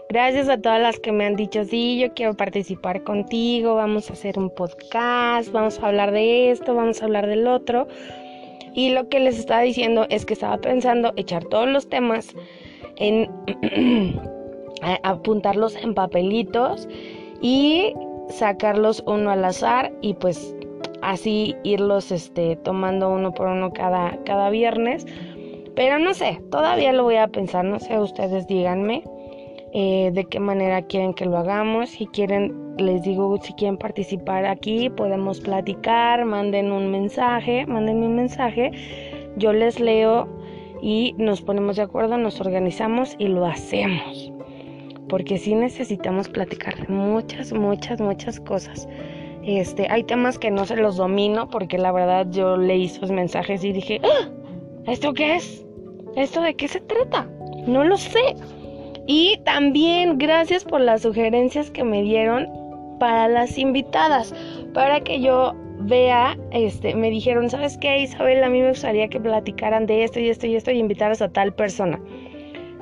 Gracias 0.09 0.49
a 0.49 0.61
todas 0.61 0.81
las 0.81 0.99
que 0.99 1.13
me 1.13 1.25
han 1.25 1.37
dicho, 1.37 1.65
sí, 1.65 1.99
yo 1.99 2.13
quiero 2.13 2.35
participar 2.35 3.03
contigo, 3.03 3.75
vamos 3.75 4.11
a 4.11 4.13
hacer 4.13 4.39
un 4.39 4.51
podcast, 4.55 5.51
vamos 5.53 5.79
a 5.79 5.87
hablar 5.87 6.13
de 6.13 6.51
esto, 6.51 6.75
vamos 6.75 7.01
a 7.01 7.07
hablar 7.07 7.27
del 7.27 7.47
otro. 7.47 7.89
Y 8.75 8.91
lo 8.91 9.09
que 9.09 9.21
les 9.21 9.39
estaba 9.39 9.63
diciendo 9.63 10.07
es 10.09 10.25
que 10.25 10.35
estaba 10.35 10.59
pensando 10.59 11.13
echar 11.17 11.45
todos 11.45 11.69
los 11.69 11.89
temas 11.89 12.35
en 12.97 13.31
apuntarlos 15.03 15.77
en 15.77 15.95
papelitos 15.95 16.89
y 17.41 17.95
sacarlos 18.29 19.03
uno 19.07 19.31
al 19.31 19.45
azar 19.45 19.93
y 20.01 20.15
pues 20.15 20.55
así 21.03 21.55
irlos 21.65 22.11
este, 22.11 22.57
tomando 22.57 23.11
uno 23.11 23.33
por 23.33 23.49
uno 23.49 23.73
cada, 23.73 24.17
cada 24.25 24.51
viernes. 24.51 25.07
Pero 25.75 25.99
no 25.99 26.15
sé, 26.15 26.41
todavía 26.51 26.93
lo 26.93 27.05
voy 27.05 27.17
a 27.17 27.29
pensar, 27.29 27.65
no 27.65 27.79
sé, 27.81 27.99
ustedes 27.99 28.47
díganme 28.47 29.03
eh, 29.73 30.11
de 30.13 30.25
qué 30.25 30.39
manera 30.39 30.83
quieren 30.83 31.15
que 31.15 31.25
lo 31.25 31.39
hagamos. 31.39 31.91
Si 31.91 32.07
quieren, 32.07 32.62
les 32.79 33.03
digo, 33.03 33.37
si 33.41 33.53
quieren 33.55 33.77
participar 33.77 34.47
aquí, 34.47 34.91
podemos 34.91 35.41
platicar, 35.41 36.25
manden 36.25 36.73
un 36.73 36.91
mensaje, 36.91 37.67
manden 37.67 38.03
un 38.03 38.17
mensaje, 38.17 38.71
yo 39.37 39.53
les 39.53 39.81
leo 39.81 40.29
y 40.81 41.15
nos 41.19 41.43
ponemos 41.43 41.77
de 41.77 41.83
acuerdo, 41.83 42.17
nos 42.19 42.41
organizamos 42.41 43.15
y 43.19 43.29
lo 43.29 43.47
hacemos. 43.47 44.33
Porque 45.09 45.39
sí 45.39 45.55
necesitamos 45.55 46.29
platicar 46.29 46.89
muchas, 46.89 47.53
muchas, 47.53 48.01
muchas 48.01 48.41
cosas. 48.41 48.89
Este, 49.45 49.87
hay 49.91 50.05
temas 50.05 50.39
que 50.39 50.51
no 50.51 50.65
se 50.65 50.77
los 50.77 50.97
domino 50.97 51.49
porque 51.51 51.77
la 51.77 51.93
verdad 51.93 52.27
yo 52.31 52.57
leí 52.57 52.89
sus 52.89 53.11
mensajes 53.11 53.65
y 53.65 53.73
dije, 53.73 54.01
¡Ah! 54.05 54.31
¿esto 54.87 55.13
qué 55.13 55.37
es? 55.37 55.65
¿Esto 56.17 56.41
de 56.41 56.55
qué 56.55 56.69
se 56.69 56.81
trata? 56.81 57.29
No 57.67 57.85
lo 57.85 57.97
sé. 57.97 58.37
Y 59.07 59.41
también 59.45 60.19
gracias 60.19 60.65
por 60.65 60.81
las 60.81 61.03
sugerencias 61.03 61.71
que 61.71 61.83
me 61.85 62.03
dieron 62.03 62.49
para 62.99 63.29
las 63.29 63.59
invitadas, 63.59 64.35
para 64.75 65.01
que 65.01 65.21
yo 65.21 65.55
vea, 65.81 66.37
este, 66.53 66.95
me 66.95 67.11
dijeron, 67.11 67.51
¿sabes 67.51 67.77
qué, 67.79 68.01
Isabel? 68.01 68.43
A 68.45 68.49
mí 68.49 68.61
me 68.61 68.69
gustaría 68.69 69.09
que 69.09 69.21
platicaran 69.21 69.87
de 69.87 70.05
esto 70.05 70.21
y 70.21 70.29
esto 70.29 70.47
y 70.47 70.57
esto 70.57 70.71
y 70.71 70.79
invitaras 70.79 71.23
a 71.23 71.29
tal 71.29 71.53
persona. 71.55 72.01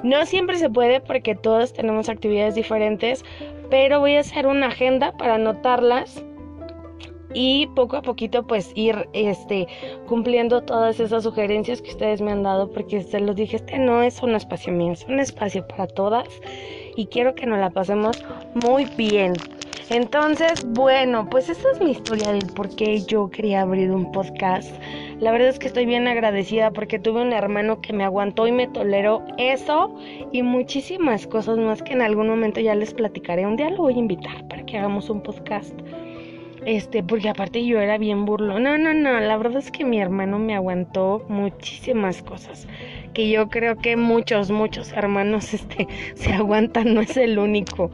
No 0.03 0.25
siempre 0.25 0.57
se 0.57 0.70
puede 0.70 1.01
porque 1.01 1.35
todos 1.35 1.73
tenemos 1.73 2.09
actividades 2.09 2.55
diferentes, 2.55 3.25
pero 3.70 4.01
voy 4.01 4.16
a 4.16 4.20
hacer 4.20 4.46
una 4.46 4.68
agenda 4.68 5.12
para 5.12 5.35
anotarlas 5.35 6.25
y 7.33 7.68
poco 7.68 7.96
a 7.96 8.03
poquito 8.03 8.46
pues 8.46 8.73
ir 8.75 9.09
este 9.12 9.68
cumpliendo 10.07 10.62
todas 10.62 10.99
esas 11.01 11.23
sugerencias 11.23 11.81
que 11.81 11.90
ustedes 11.90 12.20
me 12.20 12.33
han 12.33 12.42
dado 12.42 12.70
porque 12.70 13.03
se 13.03 13.20
los 13.20 13.37
dije 13.37 13.57
este 13.57 13.79
no 13.79 14.03
es 14.03 14.20
un 14.23 14.35
espacio 14.35 14.73
mío 14.73 14.92
es 14.92 15.05
un 15.05 15.20
espacio 15.20 15.66
para 15.68 15.87
todas 15.87 16.27
y 16.96 17.07
quiero 17.07 17.35
que 17.35 17.46
nos 17.46 17.61
la 17.61 17.70
pasemos 17.70 18.25
muy 18.64 18.85
bien 18.96 19.35
entonces 19.90 20.64
bueno 20.64 21.29
pues 21.29 21.48
esta 21.48 21.70
es 21.72 21.81
mi 21.81 21.90
historia 21.90 22.33
del 22.33 22.46
por 22.46 22.74
qué 22.74 23.00
yo 23.00 23.29
quería 23.29 23.62
abrir 23.62 23.90
un 23.90 24.11
podcast 24.12 24.70
la 25.18 25.33
verdad 25.33 25.48
es 25.48 25.59
que 25.59 25.66
estoy 25.66 25.85
bien 25.85 26.07
agradecida 26.07 26.70
porque 26.70 26.98
tuve 26.98 27.20
un 27.20 27.33
hermano 27.33 27.81
que 27.81 27.92
me 27.92 28.05
aguantó 28.05 28.46
y 28.46 28.53
me 28.53 28.68
toleró 28.68 29.22
eso 29.37 29.94
y 30.33 30.42
muchísimas 30.42 31.26
cosas 31.26 31.59
más 31.59 31.83
que 31.83 31.92
en 31.92 32.03
algún 32.03 32.29
momento 32.29 32.61
ya 32.61 32.74
les 32.74 32.94
platicaré 32.94 33.46
un 33.46 33.57
día 33.57 33.68
lo 33.70 33.79
voy 33.79 33.94
a 33.94 33.98
invitar 33.98 34.46
para 34.48 34.64
que 34.64 34.79
hagamos 34.79 35.11
un 35.11 35.22
podcast 35.22 35.74
este, 36.66 37.03
porque 37.03 37.29
aparte 37.29 37.64
yo 37.64 37.81
era 37.81 37.96
bien 37.96 38.26
burlo. 38.26 38.59
No, 38.59 38.76
no, 38.76 38.92
no, 38.92 39.18
la 39.18 39.37
verdad 39.38 39.59
es 39.59 39.70
que 39.70 39.85
mi 39.85 39.98
hermano 39.98 40.38
me 40.38 40.55
aguantó 40.55 41.24
muchísimas 41.29 42.22
cosas. 42.22 42.68
Que 43.14 43.31
yo 43.31 43.48
creo 43.48 43.76
que 43.79 43.96
muchos, 43.96 44.50
muchos 44.50 44.92
hermanos 44.92 45.55
este, 45.55 45.88
se 46.14 46.33
aguantan, 46.33 46.94
no 46.94 47.00
es 47.00 47.16
el 47.16 47.38
único. 47.38 47.90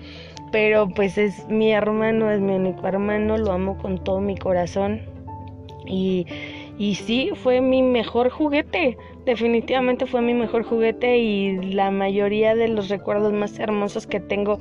Pero 0.56 0.88
pues 0.88 1.18
es 1.18 1.46
mi 1.50 1.70
hermano, 1.70 2.30
es 2.30 2.40
mi 2.40 2.54
único 2.54 2.88
hermano, 2.88 3.36
lo 3.36 3.52
amo 3.52 3.76
con 3.76 4.02
todo 4.02 4.22
mi 4.22 4.38
corazón. 4.38 5.02
Y, 5.84 6.26
y 6.78 6.94
sí, 6.94 7.32
fue 7.34 7.60
mi 7.60 7.82
mejor 7.82 8.30
juguete. 8.30 8.96
Definitivamente 9.26 10.06
fue 10.06 10.22
mi 10.22 10.32
mejor 10.32 10.62
juguete 10.62 11.18
y 11.18 11.58
la 11.74 11.90
mayoría 11.90 12.54
de 12.54 12.68
los 12.68 12.88
recuerdos 12.88 13.34
más 13.34 13.58
hermosos 13.58 14.06
que 14.06 14.18
tengo 14.18 14.58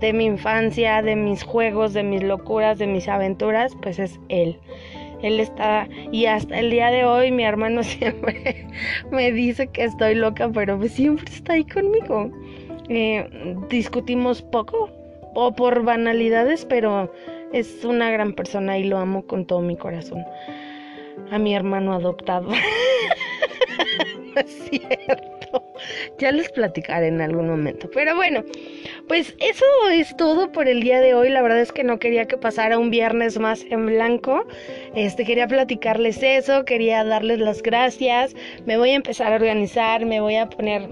de 0.00 0.12
mi 0.12 0.26
infancia, 0.26 1.02
de 1.02 1.16
mis 1.16 1.42
juegos, 1.42 1.92
de 1.92 2.04
mis 2.04 2.22
locuras, 2.22 2.78
de 2.78 2.86
mis 2.86 3.08
aventuras, 3.08 3.76
pues 3.82 3.98
es 3.98 4.20
él. 4.28 4.60
Él 5.22 5.40
está, 5.40 5.88
y 6.12 6.26
hasta 6.26 6.60
el 6.60 6.70
día 6.70 6.92
de 6.92 7.04
hoy 7.04 7.32
mi 7.32 7.42
hermano 7.42 7.82
siempre 7.82 8.68
me 9.10 9.32
dice 9.32 9.66
que 9.66 9.82
estoy 9.82 10.14
loca, 10.14 10.48
pero 10.54 10.78
pues 10.78 10.92
siempre 10.92 11.24
está 11.34 11.54
ahí 11.54 11.64
conmigo. 11.64 12.30
Eh, 12.88 13.56
discutimos 13.68 14.40
poco 14.40 15.01
o 15.34 15.52
por 15.52 15.82
banalidades, 15.82 16.64
pero 16.64 17.12
es 17.52 17.84
una 17.84 18.10
gran 18.10 18.32
persona 18.32 18.78
y 18.78 18.84
lo 18.84 18.98
amo 18.98 19.26
con 19.26 19.46
todo 19.46 19.60
mi 19.60 19.76
corazón. 19.76 20.24
A 21.30 21.38
mi 21.38 21.54
hermano 21.54 21.94
adoptado. 21.94 22.48
es 24.36 24.68
cierto. 24.70 25.32
Ya 26.18 26.32
les 26.32 26.50
platicaré 26.50 27.08
en 27.08 27.20
algún 27.20 27.48
momento. 27.48 27.90
Pero 27.92 28.14
bueno, 28.14 28.44
pues 29.08 29.34
eso 29.40 29.64
es 29.92 30.16
todo 30.16 30.50
por 30.52 30.68
el 30.68 30.82
día 30.82 31.00
de 31.00 31.14
hoy. 31.14 31.28
La 31.28 31.42
verdad 31.42 31.60
es 31.60 31.72
que 31.72 31.84
no 31.84 31.98
quería 31.98 32.26
que 32.26 32.36
pasara 32.36 32.78
un 32.78 32.90
viernes 32.90 33.38
más 33.38 33.64
en 33.70 33.86
blanco. 33.86 34.46
Este 34.94 35.24
quería 35.24 35.46
platicarles 35.46 36.22
eso, 36.22 36.64
quería 36.64 37.04
darles 37.04 37.38
las 37.38 37.62
gracias. 37.62 38.34
Me 38.64 38.78
voy 38.78 38.90
a 38.90 38.94
empezar 38.94 39.32
a 39.32 39.36
organizar, 39.36 40.06
me 40.06 40.20
voy 40.20 40.36
a 40.36 40.48
poner 40.48 40.88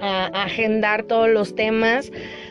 a, 0.00 0.26
agendar 0.44 1.04
todos 1.04 1.28
los 1.28 1.54
temas. 1.54 2.10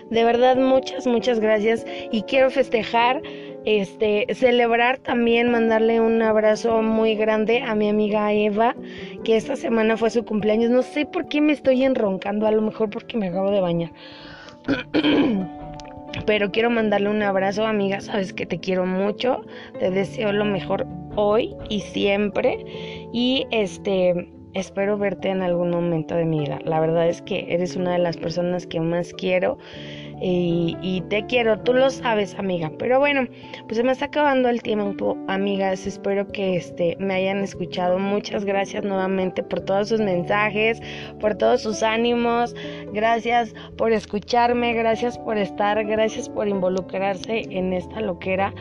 De 0.09 0.23
verdad, 0.23 0.57
muchas, 0.57 1.05
muchas 1.05 1.39
gracias. 1.39 1.85
Y 2.11 2.23
quiero 2.23 2.49
festejar 2.49 3.21
este, 3.65 4.25
celebrar 4.33 4.97
también, 4.99 5.51
mandarle 5.51 5.99
un 5.99 6.21
abrazo 6.21 6.81
muy 6.81 7.15
grande 7.15 7.61
a 7.61 7.75
mi 7.75 7.89
amiga 7.89 8.31
Eva, 8.31 8.75
que 9.25 9.35
esta 9.35 9.57
semana 9.57 9.97
fue 9.97 10.09
su 10.09 10.23
cumpleaños. 10.23 10.69
No 10.69 10.83
sé 10.83 11.05
por 11.05 11.27
qué 11.27 11.41
me 11.41 11.51
estoy 11.51 11.83
enroncando, 11.83 12.47
a 12.47 12.51
lo 12.51 12.61
mejor 12.61 12.89
porque 12.89 13.17
me 13.17 13.27
acabo 13.27 13.51
de 13.51 13.59
bañar. 13.59 13.91
Pero 16.25 16.51
quiero 16.51 16.69
mandarle 16.69 17.09
un 17.09 17.21
abrazo, 17.21 17.65
amiga. 17.65 17.99
Sabes 17.99 18.31
que 18.31 18.45
te 18.45 18.59
quiero 18.59 18.85
mucho. 18.85 19.45
Te 19.79 19.91
deseo 19.91 20.31
lo 20.31 20.45
mejor 20.45 20.87
hoy 21.15 21.53
y 21.69 21.81
siempre. 21.81 22.65
Y 23.11 23.45
este 23.51 24.29
espero 24.53 24.97
verte 24.97 25.29
en 25.29 25.41
algún 25.41 25.69
momento 25.69 26.15
de 26.15 26.25
mi 26.25 26.39
vida. 26.39 26.59
La 26.63 26.79
verdad 26.79 27.07
es 27.07 27.21
que 27.21 27.45
eres 27.49 27.75
una 27.75 27.93
de 27.93 27.99
las 27.99 28.17
personas 28.17 28.65
que 28.67 28.79
más 28.79 29.13
quiero 29.13 29.57
y, 30.19 31.03
te 31.09 31.25
quiero, 31.27 31.59
tú 31.59 31.73
lo 31.73 31.89
sabes, 31.89 32.37
amiga. 32.39 32.71
Pero 32.79 32.99
bueno, 32.99 33.27
pues 33.65 33.77
se 33.77 33.83
me 33.83 33.91
está 33.91 34.05
acabando 34.05 34.49
el 34.49 34.61
tiempo, 34.63 35.15
amigas. 35.27 35.85
Espero 35.85 36.27
que 36.27 36.55
este, 36.55 36.97
me 36.99 37.13
hayan 37.13 37.43
escuchado. 37.43 37.99
Muchas 37.99 38.43
gracias 38.43 38.83
nuevamente 38.83 39.43
por 39.43 39.61
todos 39.61 39.89
sus 39.89 39.99
mensajes, 39.99 40.81
por 41.19 41.35
todos 41.35 41.61
sus 41.61 41.83
ánimos. 41.83 42.55
Gracias 42.93 43.53
por 43.77 43.91
escucharme, 43.91 44.73
gracias 44.73 45.19
por 45.19 45.37
estar, 45.37 45.83
gracias 45.85 46.29
por 46.29 46.47
involucrarse 46.47 47.43
en 47.51 47.73
esta 47.73 48.01
loquera 48.01 48.53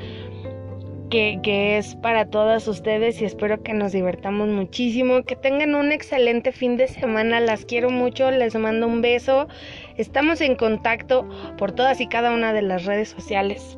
que, 1.11 1.79
es 1.79 1.95
para 1.97 2.27
todas 2.27 2.67
ustedes 2.69 3.21
y 3.21 3.25
espero 3.25 3.63
que 3.63 3.73
nos 3.73 3.93
divertamos 3.93 4.49
muchísimo, 4.49 5.23
que 5.23 5.37
tengan 5.37 5.75
un 5.75 5.93
excelente 5.93 6.53
fin 6.53 6.77
de 6.77 6.89
semana, 6.89 7.41
las 7.41 7.65
quiero 7.65 7.91
mucho, 7.91 8.31
les 8.31 8.55
mando 8.57 8.87
un 8.87 9.03
beso, 9.03 9.49
estamos 9.97 10.41
en 10.41 10.57
contacto 10.57 11.29
por 11.59 11.73
todas 11.73 12.01
y 12.01 12.07
cada 12.09 12.33
una 12.33 12.53
de 12.53 12.63
las 12.63 12.85
redes 12.85 13.09
sociales. 13.11 13.77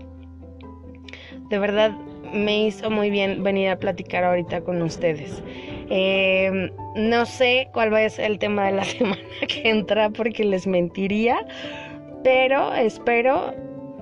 De 1.50 1.58
verdad 1.58 1.92
me 2.32 2.66
hizo 2.66 2.90
muy 2.90 3.10
bien 3.10 3.42
venir 3.42 3.70
a 3.70 3.78
platicar 3.78 4.24
ahorita 4.24 4.60
con 4.62 4.82
ustedes. 4.82 5.42
Eh, 5.90 6.70
no 6.96 7.24
sé 7.24 7.68
cuál 7.72 7.92
va 7.92 8.04
a 8.04 8.08
ser 8.10 8.26
el 8.30 8.38
tema 8.38 8.66
de 8.66 8.72
la 8.72 8.84
semana 8.84 9.22
que 9.48 9.68
entra 9.68 10.10
porque 10.10 10.44
les 10.44 10.66
mentiría, 10.66 11.38
pero 12.22 12.74
espero 12.74 13.54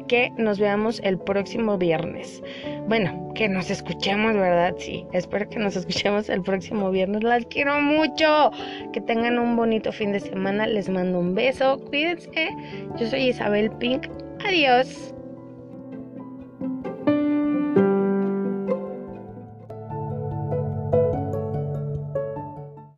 que 0.06 0.30
nos 0.36 0.58
veamos 0.58 1.00
el 1.04 1.18
próximo 1.18 1.78
viernes. 1.78 2.42
Bueno, 2.88 3.32
que 3.34 3.48
nos 3.48 3.70
escuchemos, 3.70 4.34
¿verdad? 4.34 4.74
Sí, 4.78 5.06
espero 5.12 5.48
que 5.48 5.58
nos 5.58 5.76
escuchemos 5.76 6.28
el 6.28 6.42
próximo 6.42 6.90
viernes. 6.90 7.22
Las 7.22 7.44
quiero 7.46 7.80
mucho. 7.80 8.50
Que 8.92 9.00
tengan 9.00 9.38
un 9.38 9.56
bonito 9.56 9.92
fin 9.92 10.12
de 10.12 10.20
semana. 10.20 10.66
Les 10.66 10.88
mando 10.88 11.18
un 11.18 11.34
beso. 11.34 11.78
Cuídense. 11.88 12.50
Yo 12.98 13.06
soy 13.06 13.28
Isabel 13.28 13.70
Pink. 13.72 14.06
Adiós. 14.46 15.15